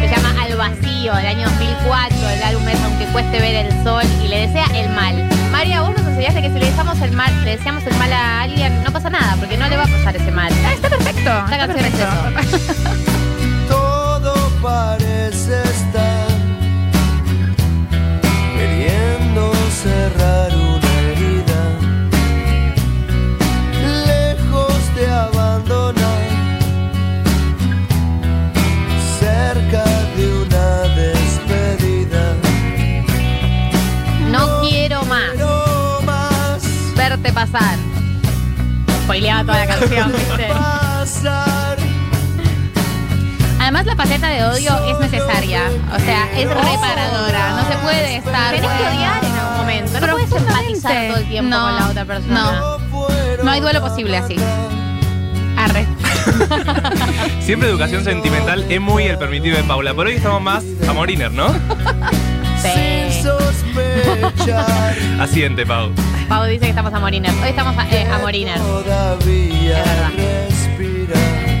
Se 0.00 0.08
llama 0.16 0.34
Al 0.42 0.56
Vacío, 0.56 1.14
del 1.14 1.26
año 1.26 1.46
2004. 1.50 2.30
El 2.30 2.42
álbum 2.42 2.68
es 2.68 2.82
Aunque 2.84 3.04
cueste 3.12 3.38
ver 3.40 3.66
el 3.66 3.84
sol 3.84 4.04
y 4.24 4.28
le 4.28 4.46
desea 4.46 4.64
el 4.74 4.88
mal. 4.94 5.28
María, 5.52 5.82
vos 5.82 5.90
nos 5.90 6.06
enseñaste 6.06 6.40
que 6.40 6.48
si 6.48 6.58
le 6.58 6.70
deseamos 6.70 6.98
el 7.02 7.12
mal, 7.12 7.44
le 7.44 7.50
deseamos 7.58 7.86
el 7.86 7.94
mal 7.96 8.10
a 8.14 8.40
alguien, 8.40 8.82
no 8.82 8.90
pasa 8.92 9.10
nada, 9.10 9.36
porque 9.38 9.58
no 9.58 9.68
le 9.68 9.76
va 9.76 9.84
a 9.84 9.88
pasar 9.88 10.16
ese 10.16 10.30
mal. 10.30 10.50
Ah, 10.64 10.72
Está 10.72 10.88
perfecto. 10.88 11.20
Está 11.20 11.58
canción 11.58 11.84
es 11.84 11.92
perfecto. 11.92 13.04
Todo 14.68 14.98
parece 14.98 15.67
es 46.42 46.48
reparadora. 46.48 47.50
No 47.50 47.68
se 47.68 47.76
puede 47.78 48.16
estar. 48.16 48.54
Tenés 48.54 48.70
que 48.70 48.84
odiar 48.96 49.24
en 49.24 49.32
algún 49.32 49.56
momento. 49.58 50.00
No 50.00 50.12
puedes 50.12 50.32
empatizar 50.32 51.08
todo 51.08 51.16
el 51.18 51.28
tiempo 51.28 51.50
No, 51.50 51.62
con 51.64 51.76
la 51.76 51.88
otra 51.88 52.04
persona. 52.04 52.40
no. 52.60 52.78
No 53.44 53.50
hay 53.50 53.60
duelo 53.60 53.80
posible 53.80 54.16
así. 54.16 54.36
Arre. 55.56 55.86
Siempre 57.40 57.68
educación 57.68 58.04
sentimental 58.04 58.64
es 58.68 58.80
muy 58.80 59.04
el 59.04 59.18
permitido 59.18 59.56
de 59.56 59.64
Paula, 59.64 59.92
pero 59.94 60.08
hoy 60.10 60.16
estamos 60.16 60.40
más 60.42 60.64
a 60.88 60.92
Moriner, 60.92 61.32
¿no? 61.32 61.48
Sin 62.62 63.08
Sí. 63.22 63.22
Asiente, 65.20 65.64
Pau. 65.66 65.90
Pau 66.28 66.44
dice 66.44 66.60
que 66.60 66.68
estamos 66.70 66.92
a 66.92 67.00
Moriner. 67.00 67.32
Hoy 67.42 67.48
estamos 67.50 67.76
a, 67.76 67.88
eh, 67.90 68.06
a 68.10 68.18
Moriner. 68.18 68.58
Todavía 68.58 69.82
Es 70.48 70.78
verdad. 70.78 71.57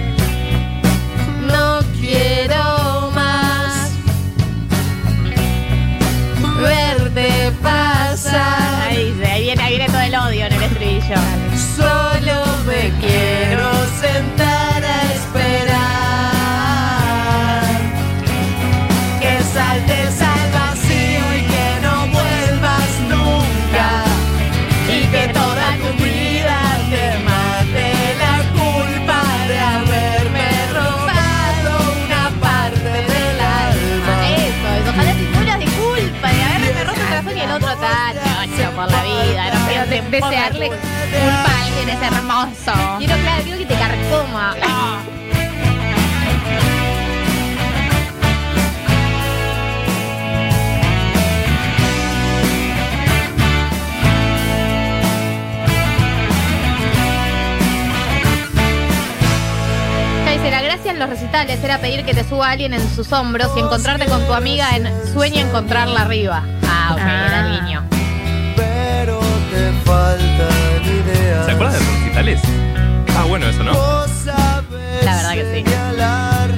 Desearle 40.10 40.68
culpa 40.68 41.50
a 41.50 41.64
alguien 41.64 41.88
es 41.90 42.02
hermoso. 42.02 42.98
Quiero, 42.98 43.14
claro, 43.22 43.42
quiero 43.42 43.58
que 43.58 43.66
te 43.66 43.74
carcoma. 43.74 44.54
La 60.50 60.62
gracia 60.62 60.90
en 60.90 60.98
los 60.98 61.08
recitales 61.08 61.62
era 61.62 61.78
pedir 61.78 62.04
que 62.04 62.14
te 62.14 62.24
suba 62.24 62.50
alguien 62.50 62.72
en 62.72 62.80
sus 62.96 63.12
hombros 63.12 63.48
y 63.56 63.60
encontrarte 63.60 64.06
con 64.06 64.26
tu 64.26 64.32
amiga 64.32 64.74
en 64.74 64.88
Sueño 65.12 65.40
encontrarla 65.46 66.00
arriba. 66.02 66.42
Ah, 66.66 66.94
ok, 66.94 67.00
Ah. 67.00 67.37
¿Se 71.44 71.50
acuerdan 71.52 71.72
de 71.72 71.78
los 71.80 71.88
recitales? 71.94 72.40
Ah, 73.16 73.24
bueno, 73.26 73.46
eso, 73.48 73.64
¿no? 73.64 73.72
La 75.02 75.16
verdad 75.16 75.32
que 75.32 75.44
sí. 75.44 75.64
señalar, 75.64 76.50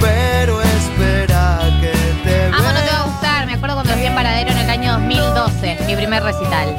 pero 0.00 0.60
espera 0.62 1.60
que 1.80 1.92
te 2.24 2.46
Amo, 2.46 2.72
no 2.72 2.80
te 2.80 2.90
va 2.90 2.98
a 2.98 3.04
gustar. 3.04 3.46
Me 3.46 3.54
acuerdo 3.54 3.74
cuando 3.76 3.94
vi 3.94 4.06
en 4.06 4.14
Paradero 4.14 4.50
en 4.50 4.58
el 4.58 4.70
año 4.70 4.92
2012, 4.94 5.78
mi 5.86 5.94
primer 5.94 6.22
recital. 6.22 6.76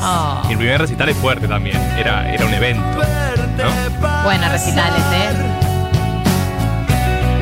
Oh. 0.00 0.42
Y 0.48 0.52
el 0.52 0.58
primer 0.58 0.80
recital 0.80 1.08
es 1.10 1.16
fuerte 1.16 1.46
también. 1.46 1.76
Era, 1.98 2.32
era 2.32 2.46
un 2.46 2.54
evento. 2.54 3.02
¿no? 3.58 4.24
Buenos 4.24 4.50
recitales, 4.50 5.02
¿eh? 5.12 5.28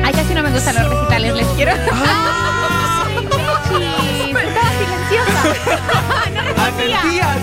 Ay, 0.03 0.13
casi 0.13 0.33
no 0.33 0.43
me 0.43 0.49
gustan 0.51 0.75
los 0.75 0.89
recitales, 0.89 1.33
les 1.35 1.47
quiero. 1.55 1.71
Respondía. 5.47 7.35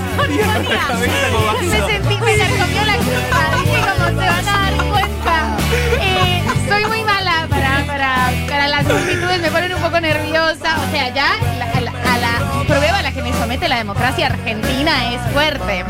Me 1.62 1.86
sentí, 1.86 2.16
me 2.18 2.36
carcomió 2.38 2.84
la 2.84 2.96
culpa. 2.96 3.40
Dije 3.64 3.80
como 3.80 4.06
se 4.08 4.26
van 4.26 4.48
a 4.48 4.52
dar 4.52 4.74
cuenta. 4.88 5.56
Eh, 6.00 6.42
soy 6.68 6.84
muy 6.86 7.02
mala 7.04 7.46
para, 7.48 7.84
para, 7.86 8.30
para 8.48 8.68
las 8.68 8.84
multitudes, 8.84 9.40
me 9.40 9.50
ponen 9.50 9.74
un 9.74 9.82
poco 9.82 10.00
nerviosa. 10.00 10.76
O 10.86 10.90
sea, 10.90 11.08
ya 11.14 11.26
la- 11.58 11.64
a 11.70 11.80
la, 11.80 11.90
a 11.90 12.18
la 12.18 12.64
prueba 12.66 12.98
a 12.98 13.02
la 13.02 13.12
que 13.12 13.22
me 13.22 13.32
somete 13.32 13.68
la 13.68 13.76
democracia 13.78 14.26
argentina 14.26 15.12
es 15.14 15.20
fuerte. 15.32 15.84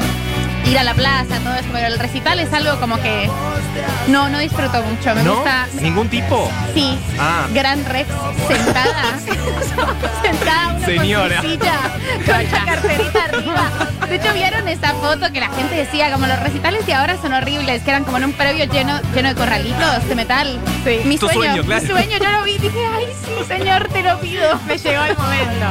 ir 0.67 0.79
a 0.79 0.83
la 0.83 0.95
plaza, 0.95 1.39
todo 1.45 1.55
eso, 1.55 1.69
pero 1.73 1.87
el 1.89 1.99
recital 1.99 2.39
es 2.41 2.51
algo 2.55 2.81
como 2.81 2.97
que 2.97 3.29
no, 4.09 4.29
no 4.31 4.39
disfruto 4.39 4.83
mucho. 4.83 5.15
Me 5.15 5.23
¿No? 5.23 5.35
gusta. 5.37 5.67
¿Ningún 5.81 6.09
tipo? 6.09 6.51
Sí. 6.73 6.99
Ah. 7.21 7.47
Gran 7.53 7.85
Rex 7.85 8.09
sentada. 8.49 9.19
Señora. 10.85 11.43
con 11.43 12.51
la 12.53 12.65
carterita 12.65 13.25
arriba. 13.25 13.71
De 14.09 14.17
hecho, 14.17 14.33
vieron 14.35 14.69
esa 14.69 14.95
foto 14.95 15.33
que 15.33 15.41
la 15.41 15.49
gente 15.51 15.75
decía, 15.75 16.13
como 16.13 16.27
los 16.27 16.39
recitales 16.41 16.85
de 16.87 16.95
ahora 16.95 17.17
son 17.21 17.33
horribles, 17.33 17.83
que 17.83 17.91
eran 17.91 18.05
como 18.05 18.19
en 18.19 18.25
un 18.25 18.33
previo 18.33 18.65
lleno, 18.67 19.01
lleno 19.15 19.29
de 19.31 19.35
corralitos 19.35 20.09
de 20.09 20.15
metal. 20.15 20.61
Sí. 20.85 21.01
Mi 21.05 21.19
Tu 21.19 21.27
sueño, 21.29 21.55
sueño, 21.55 21.65
claro. 21.65 21.83
mi 21.83 21.89
sueño, 21.89 22.19
yo 22.19 22.31
lo 22.31 22.43
vi 22.45 22.53
y 22.53 22.59
dije, 22.59 22.87
ay, 22.95 23.07
sí, 23.25 23.45
señor, 23.47 23.89
te 23.89 24.03
lo 24.03 24.19
pido. 24.21 24.61
Me 24.67 24.79
llegó 24.79 25.05
el 25.05 25.17
momento. 25.17 25.67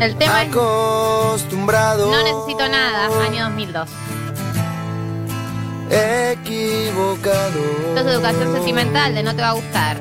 El 0.00 0.16
tema 0.16 0.42
es 0.42 0.48
Acostumbrado. 0.48 2.10
No 2.10 2.22
necesito 2.24 2.68
nada, 2.68 3.06
año 3.24 3.44
2002. 3.44 3.88
Equivocado. 5.92 7.60
Esto 7.88 8.00
es 8.00 8.06
educación 8.06 8.52
sentimental 8.54 9.14
de 9.14 9.22
no 9.22 9.36
te 9.36 9.42
va 9.42 9.50
a 9.50 9.52
gustar. 9.52 10.00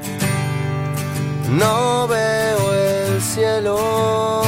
No 1.50 2.07
veo 2.07 2.74
el 2.74 3.21
cielo. 3.21 4.41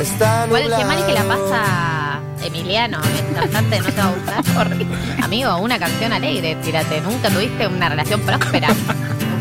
Está 0.00 0.46
Igual 0.46 0.72
qué 0.74 0.84
mal 0.86 1.06
que 1.06 1.12
la 1.12 1.24
pasa 1.24 2.20
Emiliano, 2.42 2.98
el 3.02 3.34
cantante 3.34 3.76
de 3.76 3.80
no 3.82 3.88
te 3.88 4.00
va 4.00 4.06
a 4.06 4.12
gustar. 4.12 4.56
Horrible. 4.56 4.96
Amigo, 5.22 5.58
una 5.58 5.78
canción 5.78 6.14
alegre, 6.14 6.56
tírate. 6.62 7.02
Nunca 7.02 7.28
tuviste 7.28 7.66
una 7.66 7.90
relación 7.90 8.20
próspera. 8.22 8.68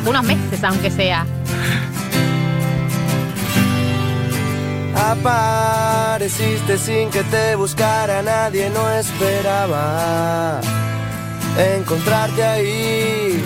Unos 0.05 0.23
meses, 0.23 0.61
aunque 0.63 0.91
sea. 0.91 1.25
Apareciste 5.01 6.77
sin 6.77 7.09
que 7.09 7.23
te 7.23 7.55
buscara, 7.55 8.21
nadie 8.21 8.69
no 8.69 8.89
esperaba 8.91 10.59
encontrarte 11.77 12.43
ahí. 12.43 13.43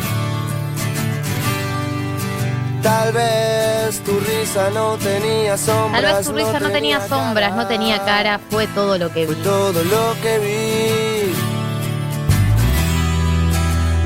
Tal 2.81 3.13
vez 3.13 3.99
tu 4.03 4.19
risa 4.19 4.69
no 4.73 4.97
tenía 4.97 5.51
Tal 5.51 5.59
sombras. 5.59 6.17
vez 6.17 6.25
tu 6.27 6.33
risa 6.33 6.59
no 6.59 6.69
tenía 6.71 7.07
sombras, 7.07 7.55
no 7.55 7.67
tenía 7.67 8.03
cara, 8.03 8.39
fue 8.49 8.65
todo 8.67 8.97
lo 8.97 9.09
que 9.13 9.25
Fue 9.27 9.35
vi. 9.35 9.41
todo 9.43 9.83
lo 9.83 10.15
que 10.21 10.39
vi. 10.39 11.33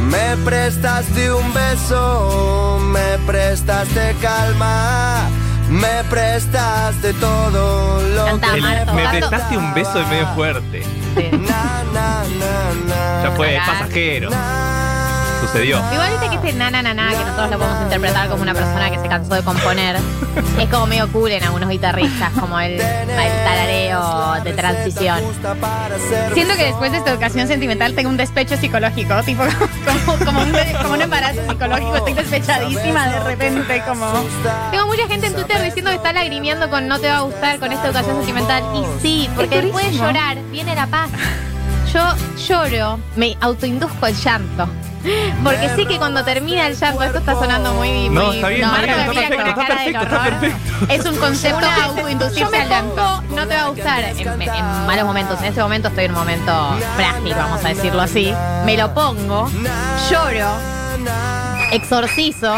Me 0.03 0.37
prestaste 0.45 1.31
un 1.33 1.53
beso, 1.53 2.77
me 2.81 3.17
prestaste 3.25 4.15
calma, 4.21 5.27
me 5.69 6.03
prestaste 6.09 7.13
todo 7.15 8.01
lo 8.01 8.25
Canta, 8.25 8.53
que 8.53 8.61
Marto, 8.61 8.93
me 8.93 9.07
prestaste 9.09 9.57
un 9.57 9.73
beso 9.73 9.99
de 9.99 10.05
medio 10.05 10.27
fuerte. 10.35 10.83
Sí. 10.83 11.29
Na, 11.31 11.83
na, 11.93 12.23
na, 12.23 12.73
na, 12.87 13.23
Ya 13.23 13.31
fue 13.35 13.59
pasajero. 13.65 14.29
Sucedió. 15.41 15.77
Igual 15.91 16.11
viste 16.11 16.29
que 16.29 16.35
este 16.35 16.53
na 16.53 16.71
na 16.71 16.81
na 16.81 16.93
na, 16.93 17.09
que 17.09 17.17
nosotros 17.17 17.51
lo 17.51 17.59
podemos 17.59 17.83
interpretar 17.83 18.29
como 18.29 18.41
una 18.41 18.53
persona 18.53 18.89
que 18.89 18.99
se 18.99 19.07
cansó 19.07 19.35
de 19.35 19.43
componer, 19.43 19.97
es 20.59 20.69
como 20.69 20.87
medio 20.87 21.07
cool 21.11 21.31
en 21.31 21.43
algunos 21.43 21.69
guitarristas, 21.69 22.31
como 22.31 22.59
el, 22.59 22.73
el 22.73 22.79
tarareo 23.43 24.43
de 24.43 24.53
transición. 24.53 25.19
Siento 26.33 26.55
que 26.55 26.65
después 26.65 26.91
de 26.91 26.97
esta 26.97 27.11
educación 27.11 27.47
sentimental 27.47 27.93
tengo 27.93 28.09
un 28.09 28.17
despecho 28.17 28.57
psicológico, 28.57 29.21
tipo 29.23 29.43
como, 30.05 30.25
como, 30.25 30.41
un, 30.41 30.51
como 30.81 30.93
un 30.93 31.01
embarazo 31.01 31.41
psicológico, 31.47 31.95
estoy 31.97 32.13
despechadísima 32.13 33.09
de 33.09 33.19
repente, 33.21 33.83
como... 33.87 34.11
Tengo 34.71 34.87
mucha 34.87 35.07
gente 35.07 35.27
en 35.27 35.33
Twitter 35.33 35.61
diciendo 35.61 35.91
que 35.91 35.97
está 35.97 36.13
lagrimeando 36.13 36.69
con 36.69 36.87
no 36.87 36.99
te 36.99 37.09
va 37.09 37.17
a 37.17 37.21
gustar 37.21 37.59
con 37.59 37.71
esta 37.71 37.87
educación 37.87 38.17
sentimental. 38.17 38.63
Y 38.75 39.01
sí, 39.01 39.29
porque 39.35 39.57
Es 39.57 39.63
después 39.63 39.85
de 39.85 39.97
llorar 39.97 40.37
viene 40.51 40.75
la 40.75 40.87
paz. 40.87 41.09
Yo 41.93 42.13
lloro, 42.47 42.99
me 43.15 43.37
autoinduzco 43.39 44.07
el 44.07 44.15
llanto. 44.15 44.67
Porque 45.43 45.69
sé 45.75 45.85
que 45.85 45.97
cuando 45.97 46.23
termina 46.23 46.67
el 46.67 46.75
llanto, 46.77 47.03
esto 47.03 47.17
está 47.19 47.33
sonando 47.33 47.73
muy. 47.73 48.09
No, 48.09 48.25
muy- 48.25 48.35
está 48.37 48.47
bien, 48.49 48.61
no, 48.61 48.71
me 48.71 48.79
está 48.79 49.55
perfecto, 49.55 50.01
está 50.01 50.27
está. 50.27 50.93
Es 50.93 51.05
un 51.05 51.15
concepto 51.17 51.65
autoinducirse 51.83 52.51
me 52.51 52.57
al 52.61 52.69
llanto. 52.69 53.23
no 53.29 53.47
te 53.47 53.55
va 53.55 53.61
a 53.63 53.67
gustar 53.69 53.99
en, 54.03 54.41
en 54.41 54.85
malos 54.85 55.05
momentos. 55.05 55.39
En 55.39 55.45
este 55.45 55.61
momento 55.61 55.87
estoy 55.89 56.05
en 56.05 56.11
un 56.11 56.17
momento 56.17 56.75
frágil, 56.95 57.33
vamos 57.35 57.63
a 57.63 57.69
decirlo 57.69 58.01
así. 58.01 58.33
Me 58.65 58.77
lo 58.77 58.93
pongo, 58.93 59.49
lloro, 60.09 60.51
exorcizo. 61.71 62.55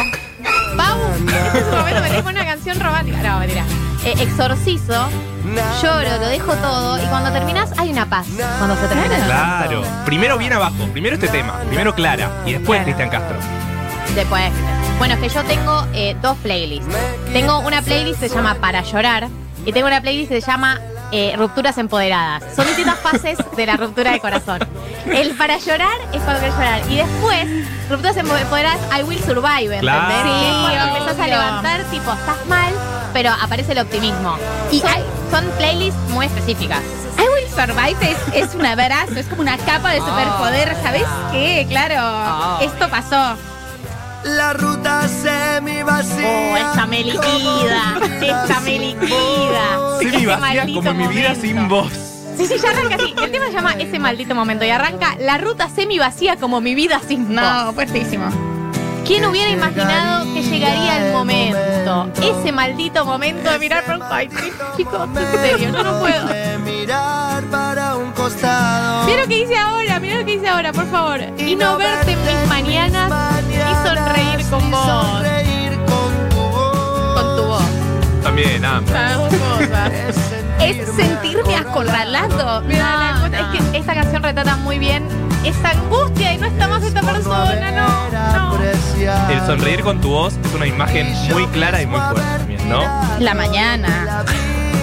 Pau, 0.78 0.98
este 1.28 1.58
es 1.60 1.66
un 1.66 1.72
momento 1.80 2.02
me 2.02 2.10
dejo 2.10 2.30
una 2.30 2.46
canción 2.46 2.80
romántica. 2.80 3.18
No, 3.22 3.40
mentira. 3.40 3.64
Eh, 4.06 4.14
exorcizo, 4.20 5.10
lloro, 5.82 6.18
lo 6.20 6.28
dejo 6.28 6.54
todo 6.56 6.98
y 7.04 7.06
cuando 7.08 7.32
terminas 7.32 7.70
hay 7.78 7.90
una 7.90 8.06
paz. 8.10 8.28
Cuando 8.58 8.76
se 8.78 8.88
termina. 8.88 9.18
Claro. 9.26 9.84
Primero 10.06 10.38
bien 10.38 10.54
abajo. 10.54 10.88
Primero 10.94 11.16
este 11.16 11.28
tema. 11.28 11.60
Primero 11.68 11.94
Clara. 11.94 12.30
Y 12.46 12.54
después 12.54 12.82
Cristian 12.84 13.10
Castro. 13.10 13.38
Después. 14.16 14.52
Bueno, 14.98 15.14
es 15.16 15.20
que 15.20 15.30
yo 15.30 15.44
tengo 15.44 15.86
eh, 15.94 16.16
dos 16.22 16.38
playlists. 16.38 16.88
Tengo 17.34 17.60
una 17.60 17.82
playlist 17.82 18.20
que 18.22 18.30
se 18.30 18.36
llama 18.36 18.56
Para 18.56 18.82
llorar 18.84 19.28
y 19.66 19.72
tengo 19.74 19.88
una 19.88 20.02
playlist 20.02 20.30
que 20.30 20.42
se 20.42 20.48
llama 20.48 20.80
eh, 21.12 21.34
Rupturas 21.38 21.78
empoderadas. 21.78 22.44
Son 22.56 22.66
distintas 22.68 22.98
fases 23.00 23.38
de 23.56 23.66
la 23.66 23.76
ruptura 23.78 24.12
de 24.12 24.20
corazón. 24.20 24.60
El 25.06 25.36
para 25.36 25.58
llorar 25.58 25.92
es 26.14 26.22
cuando 26.22 26.40
quieres 26.40 26.56
llorar 26.58 26.82
y 26.90 26.96
después 26.98 27.48
Rupturas 27.90 28.18
empoderadas 28.18 28.80
I 28.98 29.04
Will 29.04 29.20
Survive, 29.20 29.76
¿entendés? 29.78 29.82
Claro. 29.82 30.24
Que 30.24 30.50
es 30.50 30.56
cuando 30.56 30.84
Sí, 30.84 30.90
empezás 30.98 31.20
a 31.20 31.24
obvio. 31.24 31.26
levantar, 31.28 31.84
tipo, 31.86 32.12
estás 32.14 32.46
mal, 32.48 32.74
pero 33.14 33.32
aparece 33.32 33.72
el 33.74 33.80
optimismo. 33.80 34.38
Y 34.72 34.80
Son- 34.80 34.90
hay- 34.90 35.04
son 35.32 35.46
playlists 35.58 36.00
muy 36.10 36.26
específicas. 36.26 36.82
I 37.18 37.22
Will 37.22 37.50
Survive 37.50 38.12
es, 38.12 38.18
es 38.50 38.56
un 38.56 38.66
abrazo, 38.66 39.14
es 39.16 39.28
como 39.28 39.42
una 39.42 39.58
capa 39.58 39.92
de 39.92 40.00
superpoder, 40.00 40.76
¿sabes 40.82 41.04
qué? 41.32 41.66
Claro, 41.70 41.96
Oh. 42.00 42.64
esto 42.64 42.90
pasó. 42.90 43.38
La 44.24 44.54
ruta 44.54 45.08
semi 45.08 45.82
vacía. 45.84 46.28
Oh, 46.54 46.58
esta 46.58 46.86
me 46.86 47.04
liquida, 47.04 48.00
esta 48.22 48.60
me 48.62 48.80
liquida. 48.80 49.98
Semi 50.00 50.26
vacía 50.26 50.66
como 50.74 50.94
mi 50.94 51.08
vida 51.08 51.36
sin 51.36 51.68
voz. 51.70 51.92
Sí, 52.38 52.46
sí, 52.48 52.56
ya 52.62 52.70
arranca 52.70 52.96
así. 52.96 53.14
El 53.22 53.32
tema 53.32 53.48
se 53.48 53.52
llama 53.54 53.74
Ese 53.74 54.00
maldito 54.00 54.34
momento 54.34 54.64
y 54.64 54.70
arranca 54.70 55.16
la 55.20 55.38
ruta 55.38 55.68
semi 55.70 56.00
vacía 56.00 56.38
como 56.38 56.62
mi 56.62 56.74
vida 56.74 57.02
sin 57.06 57.34
No, 57.36 57.66
voz. 57.66 57.76
fuertísimo. 57.76 58.30
¿Quién 59.10 59.26
hubiera 59.26 59.50
imaginado 59.50 60.24
que 60.36 60.44
llegaría 60.44 61.08
el 61.08 61.14
momento? 61.14 62.12
Ese 62.22 62.52
maldito 62.52 63.04
momento 63.04 63.50
de 63.50 63.58
mirar 63.58 63.84
por 63.84 63.96
un 63.96 64.04
Ay, 64.04 64.30
chicos, 64.78 65.10
en 65.18 65.32
serio, 65.32 65.72
yo 65.72 65.84
no 65.84 66.00
puedo. 66.00 66.28
De 66.28 66.60
mirar 66.60 67.44
para 67.46 67.96
un 67.96 68.12
costado. 68.12 69.08
Mira 69.08 69.22
lo 69.24 69.28
que 69.28 69.40
hice 69.40 69.58
ahora, 69.58 70.00
mira 70.00 70.20
lo 70.20 70.26
que 70.26 70.34
hice 70.36 70.48
ahora, 70.48 70.72
por 70.72 70.86
favor. 70.92 71.22
Y 71.40 71.56
no 71.56 71.76
verte 71.80 72.12
en 72.12 72.20
mis 72.24 72.50
mañanas 72.50 73.12
y 73.50 73.88
sonreír 73.88 74.48
con 74.48 74.70
vos. 74.70 74.86
sonreír 74.86 75.72
con 75.88 76.30
tu 76.30 76.38
voz. 76.38 77.14
Con 77.16 77.36
tu 77.36 77.44
voz. 77.46 77.64
También. 78.22 78.62
Las 78.62 79.18
dos 79.18 79.34
cosas. 79.34 80.39
Es 80.60 80.96
sentirme 80.96 81.56
acorralado. 81.56 82.62
La 82.68 83.18
cosa 83.22 83.40
es 83.40 83.70
que 83.72 83.78
esta 83.78 83.94
canción 83.94 84.24
retrata 84.24 84.56
muy 84.58 84.78
bien 84.80 85.08
esta 85.44 85.70
angustia 85.72 86.34
y 86.34 86.38
no 86.38 86.48
está 86.48 86.68
más 86.68 86.84
esta 86.84 87.02
persona, 87.02 87.72
no, 87.72 88.10
no. 88.12 88.60
El 89.30 89.46
sonreír 89.46 89.82
con 89.82 90.02
tu 90.02 90.10
voz 90.10 90.34
es 90.44 90.54
una 90.54 90.68
imagen 90.68 91.08
muy 91.32 91.48
clara 91.48 91.82
y 91.82 91.88
muy 91.88 92.00
fuerte 92.00 92.22
también, 92.38 92.70
¿no? 92.70 92.84
La 93.20 93.34
mañana. 93.34 94.24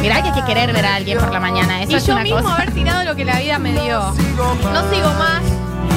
Mirá 0.00 0.22
que 0.22 0.28
hay 0.30 0.34
que 0.40 0.44
querer 0.44 0.72
ver 0.72 0.86
a 0.86 0.94
alguien 0.94 1.18
por 1.18 1.30
la 1.32 1.40
mañana. 1.40 1.82
Eso 1.82 1.92
Y 1.92 1.94
es 1.96 2.06
yo 2.06 2.14
una 2.14 2.22
mismo 2.22 2.40
cosa. 2.40 2.54
haber 2.54 2.70
tirado 2.72 3.04
lo 3.04 3.14
que 3.16 3.24
la 3.24 3.38
vida 3.38 3.58
me 3.58 3.72
dio. 3.72 4.00
No 4.72 4.90
sigo 4.90 5.08
más, 5.18 5.42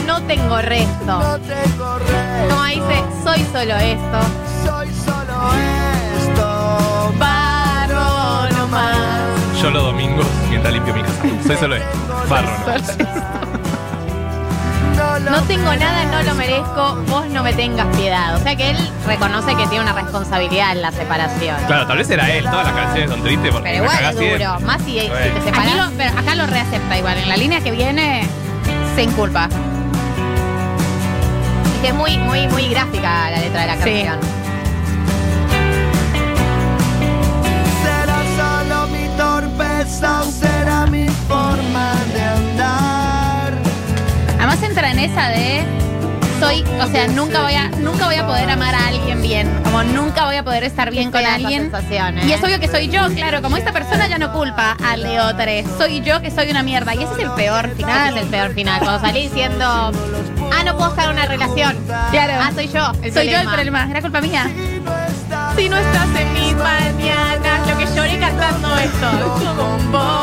no 0.06 0.22
tengo 0.24 0.58
resto. 0.62 1.06
No 1.06 1.38
tengo 1.40 2.00
resto, 2.00 2.50
Como 2.50 2.64
dice, 2.66 3.04
soy 3.24 3.46
solo 3.54 3.76
esto. 3.78 4.20
Yo 9.62 9.70
los 9.72 9.84
domingos 9.84 10.26
mientras 10.50 10.74
limpio 10.74 10.94
mi 10.94 11.02
casa. 11.02 11.22
Soy 11.46 11.58
solo 11.58 11.76
esto. 11.76 11.90
Barro, 12.30 12.50
¿no? 12.50 12.60
No, 15.32 15.42
tengo 15.44 15.74
nada, 15.76 16.06
no 16.06 16.24
lo 16.24 16.34
merezco, 16.36 16.96
vos 17.08 17.26
no 17.28 17.44
me 17.44 17.52
tengas 17.54 17.86
piedad. 17.98 18.36
O 18.36 18.40
sea 18.40 18.56
que 18.56 18.70
él 18.72 18.78
reconoce 19.06 19.54
que 19.56 19.68
tiene 19.68 19.84
una 19.84 19.94
responsabilidad 19.94 20.72
en 20.72 20.82
la 20.82 20.92
separación. 20.92 21.56
Claro, 21.68 21.86
tal 21.88 21.98
vez 21.98 22.10
era 22.10 22.30
él. 22.32 22.46
Todas 22.46 22.66
las 22.68 22.74
canciones 22.76 23.10
son 23.12 23.22
tristes 23.24 23.52
porque 23.52 23.70
Pero 23.70 23.84
me 23.84 23.86
igual 23.86 23.98
cagás 23.98 24.16
es 24.16 24.40
duro. 24.40 24.60
Más 24.62 24.82
si, 24.84 25.00
si 25.00 25.10
te 25.10 25.76
lo, 25.76 25.92
pero 25.98 26.18
acá 26.20 26.36
lo 26.36 26.46
reacepta 26.48 26.98
igual. 26.98 27.18
En 27.18 27.28
la 27.30 27.38
línea 27.38 27.60
que 27.62 27.72
viene, 27.72 28.28
se 28.96 29.04
inculpa. 29.04 29.50
Es 31.76 31.82
que 31.82 31.88
es 31.90 31.94
muy, 31.96 32.18
muy, 32.18 32.48
muy 32.48 32.68
gráfica 32.70 33.30
la 33.32 33.40
letra 33.40 33.62
de 33.62 33.68
la 33.68 33.76
Sí. 33.76 33.80
canción. 34.06 34.20
Será 34.20 34.39
será 39.90 40.86
mi 40.86 41.08
forma 41.28 41.94
de 42.14 42.22
andar. 42.22 43.54
Además 44.38 44.62
entra 44.64 44.92
en 44.92 45.00
esa 45.00 45.30
de 45.30 45.64
soy, 46.40 46.64
o 46.82 46.88
sea, 46.88 47.08
nunca 47.08 47.42
voy 47.42 47.54
a, 47.54 47.68
nunca 47.70 48.06
voy 48.06 48.16
a 48.16 48.26
poder 48.26 48.50
amar 48.50 48.74
a 48.74 48.88
alguien 48.88 49.22
bien. 49.22 49.52
Como 49.64 49.84
nunca 49.84 50.26
voy 50.26 50.38
a 50.38 50.44
poder 50.44 50.64
estar 50.64 50.90
bien 50.90 51.12
con 51.12 51.26
alguien. 51.26 51.70
¿eh? 51.74 52.22
Y 52.26 52.32
es 52.32 52.42
obvio 52.42 52.60
que 52.62 52.70
soy 52.70 52.88
yo, 52.88 53.10
claro, 53.10 53.42
como 53.42 53.58
esta 53.58 53.74
persona 53.74 54.08
ya 54.08 54.18
no 54.18 54.32
culpa 54.32 54.78
a 54.82 54.96
Leo 54.96 55.36
3. 55.36 55.66
Soy 55.78 56.02
yo 56.02 56.22
que 56.22 56.32
soy 56.32 56.50
una 56.50 56.64
mierda. 56.64 56.96
Y 56.96 57.04
ese 57.04 57.14
es 57.14 57.20
el 57.20 57.32
peor 57.32 57.70
final. 57.76 58.16
es 58.16 58.24
el 58.24 58.30
peor 58.30 58.54
final. 58.54 58.80
Cuando 58.80 59.02
salí 59.02 59.24
diciendo, 59.24 59.66
ah, 59.66 60.64
no 60.64 60.78
puedo 60.78 60.92
estar 60.92 61.06
en 61.06 61.12
una 61.12 61.26
relación. 61.26 61.76
Claro. 62.12 62.34
Ah, 62.42 62.52
soy 62.56 62.70
yo. 62.70 62.90
El 63.02 63.14
soy 63.14 63.30
yo 63.30 63.38
el 63.38 63.48
problema. 63.48 63.90
Era 63.90 64.02
culpa 64.02 64.22
mía. 64.22 64.46
Si 65.60 65.68
no 65.68 65.76
estás 65.76 66.08
en 66.16 66.34
mis 66.34 66.56
mañanas, 66.56 67.68
lo 67.68 67.78
que 67.78 67.86
lloré 67.94 68.18
cantando 68.18 68.78
esto. 68.78 69.56
Con 69.58 69.92
vos. 69.92 70.19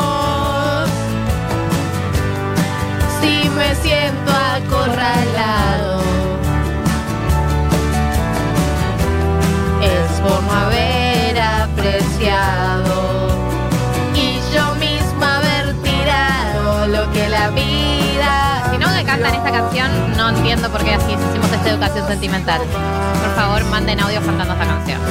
Canción, 19.51 19.91
no 20.17 20.29
entiendo 20.29 20.69
por 20.69 20.83
qué 20.83 20.93
así 20.93 21.13
hicimos 21.13 21.51
esta 21.51 21.69
educación 21.69 22.07
sentimental. 22.07 22.61
Por 22.61 23.35
favor, 23.35 23.63
manden 23.65 23.99
audio 23.99 24.21
cantando 24.21 24.53
esta 24.53 24.65
canción. 24.65 25.01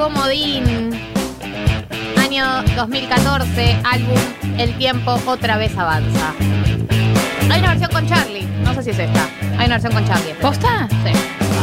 Comodín. 0.00 0.98
Año 2.16 2.62
2014, 2.74 3.82
álbum 3.84 4.18
El 4.56 4.74
tiempo 4.78 5.20
otra 5.26 5.58
vez 5.58 5.76
avanza. 5.76 6.32
Hay 7.50 7.60
una 7.60 7.68
versión 7.68 7.90
con 7.90 8.06
Charlie, 8.08 8.46
no 8.64 8.72
sé 8.72 8.82
si 8.82 8.90
es 8.90 8.98
esta. 8.98 9.28
Hay 9.58 9.66
una 9.66 9.76
versión 9.76 9.92
con 9.92 10.06
Charlie. 10.06 10.32
¿Posta? 10.40 10.88
Sí. 11.04 11.12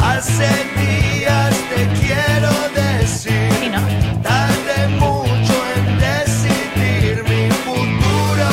Hace 0.04 0.50
días 0.78 1.56
te 1.74 1.88
quiero 2.00 2.52
decir. 2.76 3.50
Sí, 3.60 3.70
¿no? 3.70 3.82
Tardé 4.22 4.88
mucho 5.00 5.56
en 5.76 5.98
decidir 5.98 7.24
mi 7.24 7.50
futuro. 7.66 8.50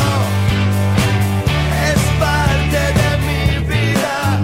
Es 1.93 2.01
parte 2.19 2.81
de 3.01 3.19
mi 3.27 3.67
vida. 3.67 4.41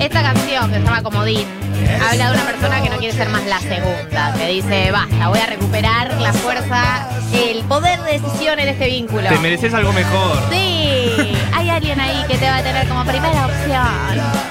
Esta 0.00 0.22
canción 0.22 0.70
que 0.70 0.78
se 0.78 0.82
llama 0.82 1.02
Comodín 1.02 1.63
habla 2.10 2.30
de 2.30 2.34
una 2.34 2.46
persona 2.46 2.82
que 2.82 2.90
no 2.90 2.96
quiere 2.98 3.14
ser 3.14 3.28
más 3.28 3.44
la 3.46 3.60
segunda. 3.60 4.34
Que 4.34 4.48
dice, 4.48 4.90
basta, 4.90 5.28
voy 5.28 5.38
a 5.38 5.46
recuperar 5.46 6.20
la 6.20 6.32
fuerza, 6.32 7.08
el 7.32 7.62
poder 7.64 8.00
de 8.02 8.18
decisión 8.18 8.58
en 8.58 8.68
este 8.68 8.86
vínculo. 8.86 9.28
Te 9.28 9.38
mereces 9.38 9.74
algo 9.74 9.92
mejor. 9.92 10.38
Sí, 10.50 11.36
hay 11.52 11.70
alguien 11.70 12.00
ahí 12.00 12.24
que 12.28 12.36
te 12.36 12.46
va 12.46 12.58
a 12.58 12.62
tener 12.62 12.88
como 12.88 13.04
primera 13.04 13.46
opción. 13.46 14.44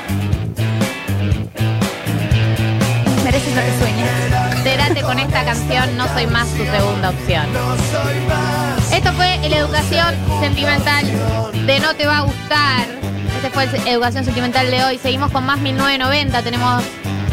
Mereces 3.23 3.55
lo 3.55 3.61
que 3.61 3.79
sueñas. 3.79 4.13
Entérate 4.57 5.01
con 5.01 5.19
esta 5.19 5.43
canción, 5.43 5.97
no 5.97 6.07
soy 6.13 6.25
más 6.27 6.47
tu 6.49 6.63
segunda 6.63 7.09
opción. 7.09 7.45
Esto 8.93 9.11
fue 9.13 9.35
el 9.45 9.53
Educación 9.53 10.15
Sentimental 10.39 11.05
de 11.65 11.79
No 11.79 11.93
Te 11.95 12.05
Va 12.05 12.19
a 12.19 12.21
Gustar. 12.21 12.85
Este 13.35 13.49
fue 13.49 13.65
el 13.65 13.87
Educación 13.87 14.23
Sentimental 14.23 14.71
de 14.71 14.83
hoy. 14.85 14.97
Seguimos 14.97 15.31
con 15.31 15.45
más 15.45 15.59
1990. 15.59 16.43
Tenemos 16.43 16.83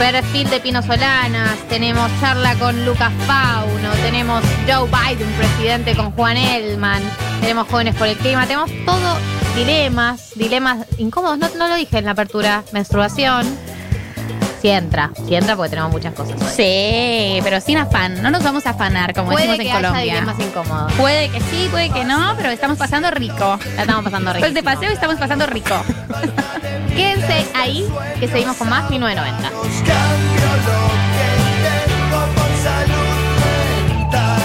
perfil 0.00 0.48
de 0.48 0.60
Pino 0.60 0.80
Solanas, 0.80 1.58
tenemos 1.68 2.10
charla 2.20 2.54
con 2.54 2.86
Lucas 2.86 3.12
Fauno, 3.26 3.90
tenemos 4.02 4.42
Joe 4.66 4.88
Biden, 4.88 5.30
presidente 5.32 5.94
con 5.94 6.10
Juan 6.12 6.38
Elman, 6.38 7.02
tenemos 7.42 7.68
jóvenes 7.68 7.94
por 7.96 8.06
el 8.06 8.16
clima, 8.16 8.46
tenemos 8.46 8.70
todo 8.86 9.18
dilemas, 9.54 10.30
dilemas 10.36 10.86
incómodos. 10.96 11.38
No, 11.38 11.50
no 11.58 11.68
lo 11.68 11.74
dije 11.74 11.98
en 11.98 12.06
la 12.06 12.12
apertura. 12.12 12.64
Menstruación. 12.72 13.46
Si 14.60 14.68
entra, 14.68 15.10
si 15.26 15.34
entra 15.34 15.56
porque 15.56 15.70
tenemos 15.70 15.90
muchas 15.90 16.12
cosas. 16.12 16.34
hoy. 16.40 16.48
Sí, 16.54 17.40
pero 17.42 17.60
sin 17.62 17.78
afán. 17.78 18.22
No 18.22 18.30
nos 18.30 18.42
vamos 18.42 18.66
a 18.66 18.70
afanar, 18.70 19.14
como 19.14 19.30
Puede 19.30 19.46
decimos 19.46 19.58
que 19.58 19.70
en 19.70 19.76
haya 19.76 19.88
Colombia. 19.88 20.14
dilemas 20.14 20.38
incómodos. 20.40 20.92
Puede 20.94 21.28
que 21.30 21.40
sí, 21.40 21.68
puede 21.70 21.88
que 21.90 22.04
no, 22.04 22.34
pero 22.36 22.50
estamos 22.50 22.76
pasando 22.76 23.10
rico. 23.10 23.58
La 23.76 23.82
estamos 23.82 24.04
pasando 24.04 24.32
rico. 24.32 24.40
Pues 24.44 24.52
de 24.54 24.62
paseo 24.62 24.90
estamos 24.90 25.16
pasando 25.16 25.46
rico. 25.46 25.74
Quédense 26.94 27.46
ahí, 27.54 27.88
que 28.18 28.28
seguimos 28.28 28.56
con 28.58 28.68
más 28.68 28.90
1990. 28.90 29.48
Cambio 29.48 30.50
lo 30.66 30.80
que 31.16 31.30
tengo 31.64 32.20
por 32.34 32.50
salud 32.62 33.16
mental. 33.96 34.42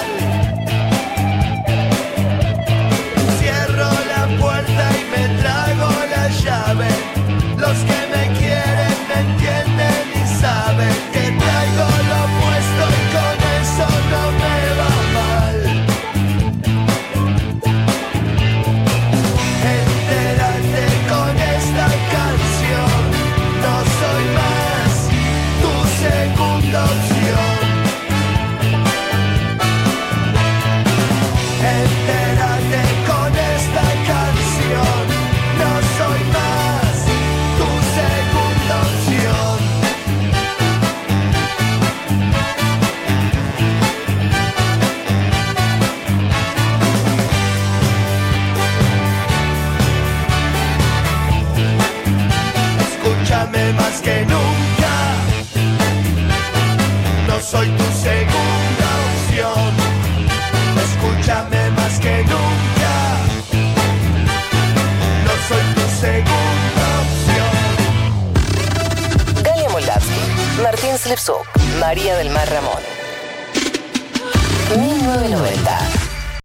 Cierro 3.39 3.89
la 4.07 4.37
puerta 4.39 4.89
y 4.93 5.03
me 5.11 5.41
trago 5.41 5.89
la 6.09 6.27
llave. 6.29 6.87
Los 7.57 7.77
que 7.79 8.04
Entérate 32.15 32.35
con 32.37 32.79
esta 32.79 32.94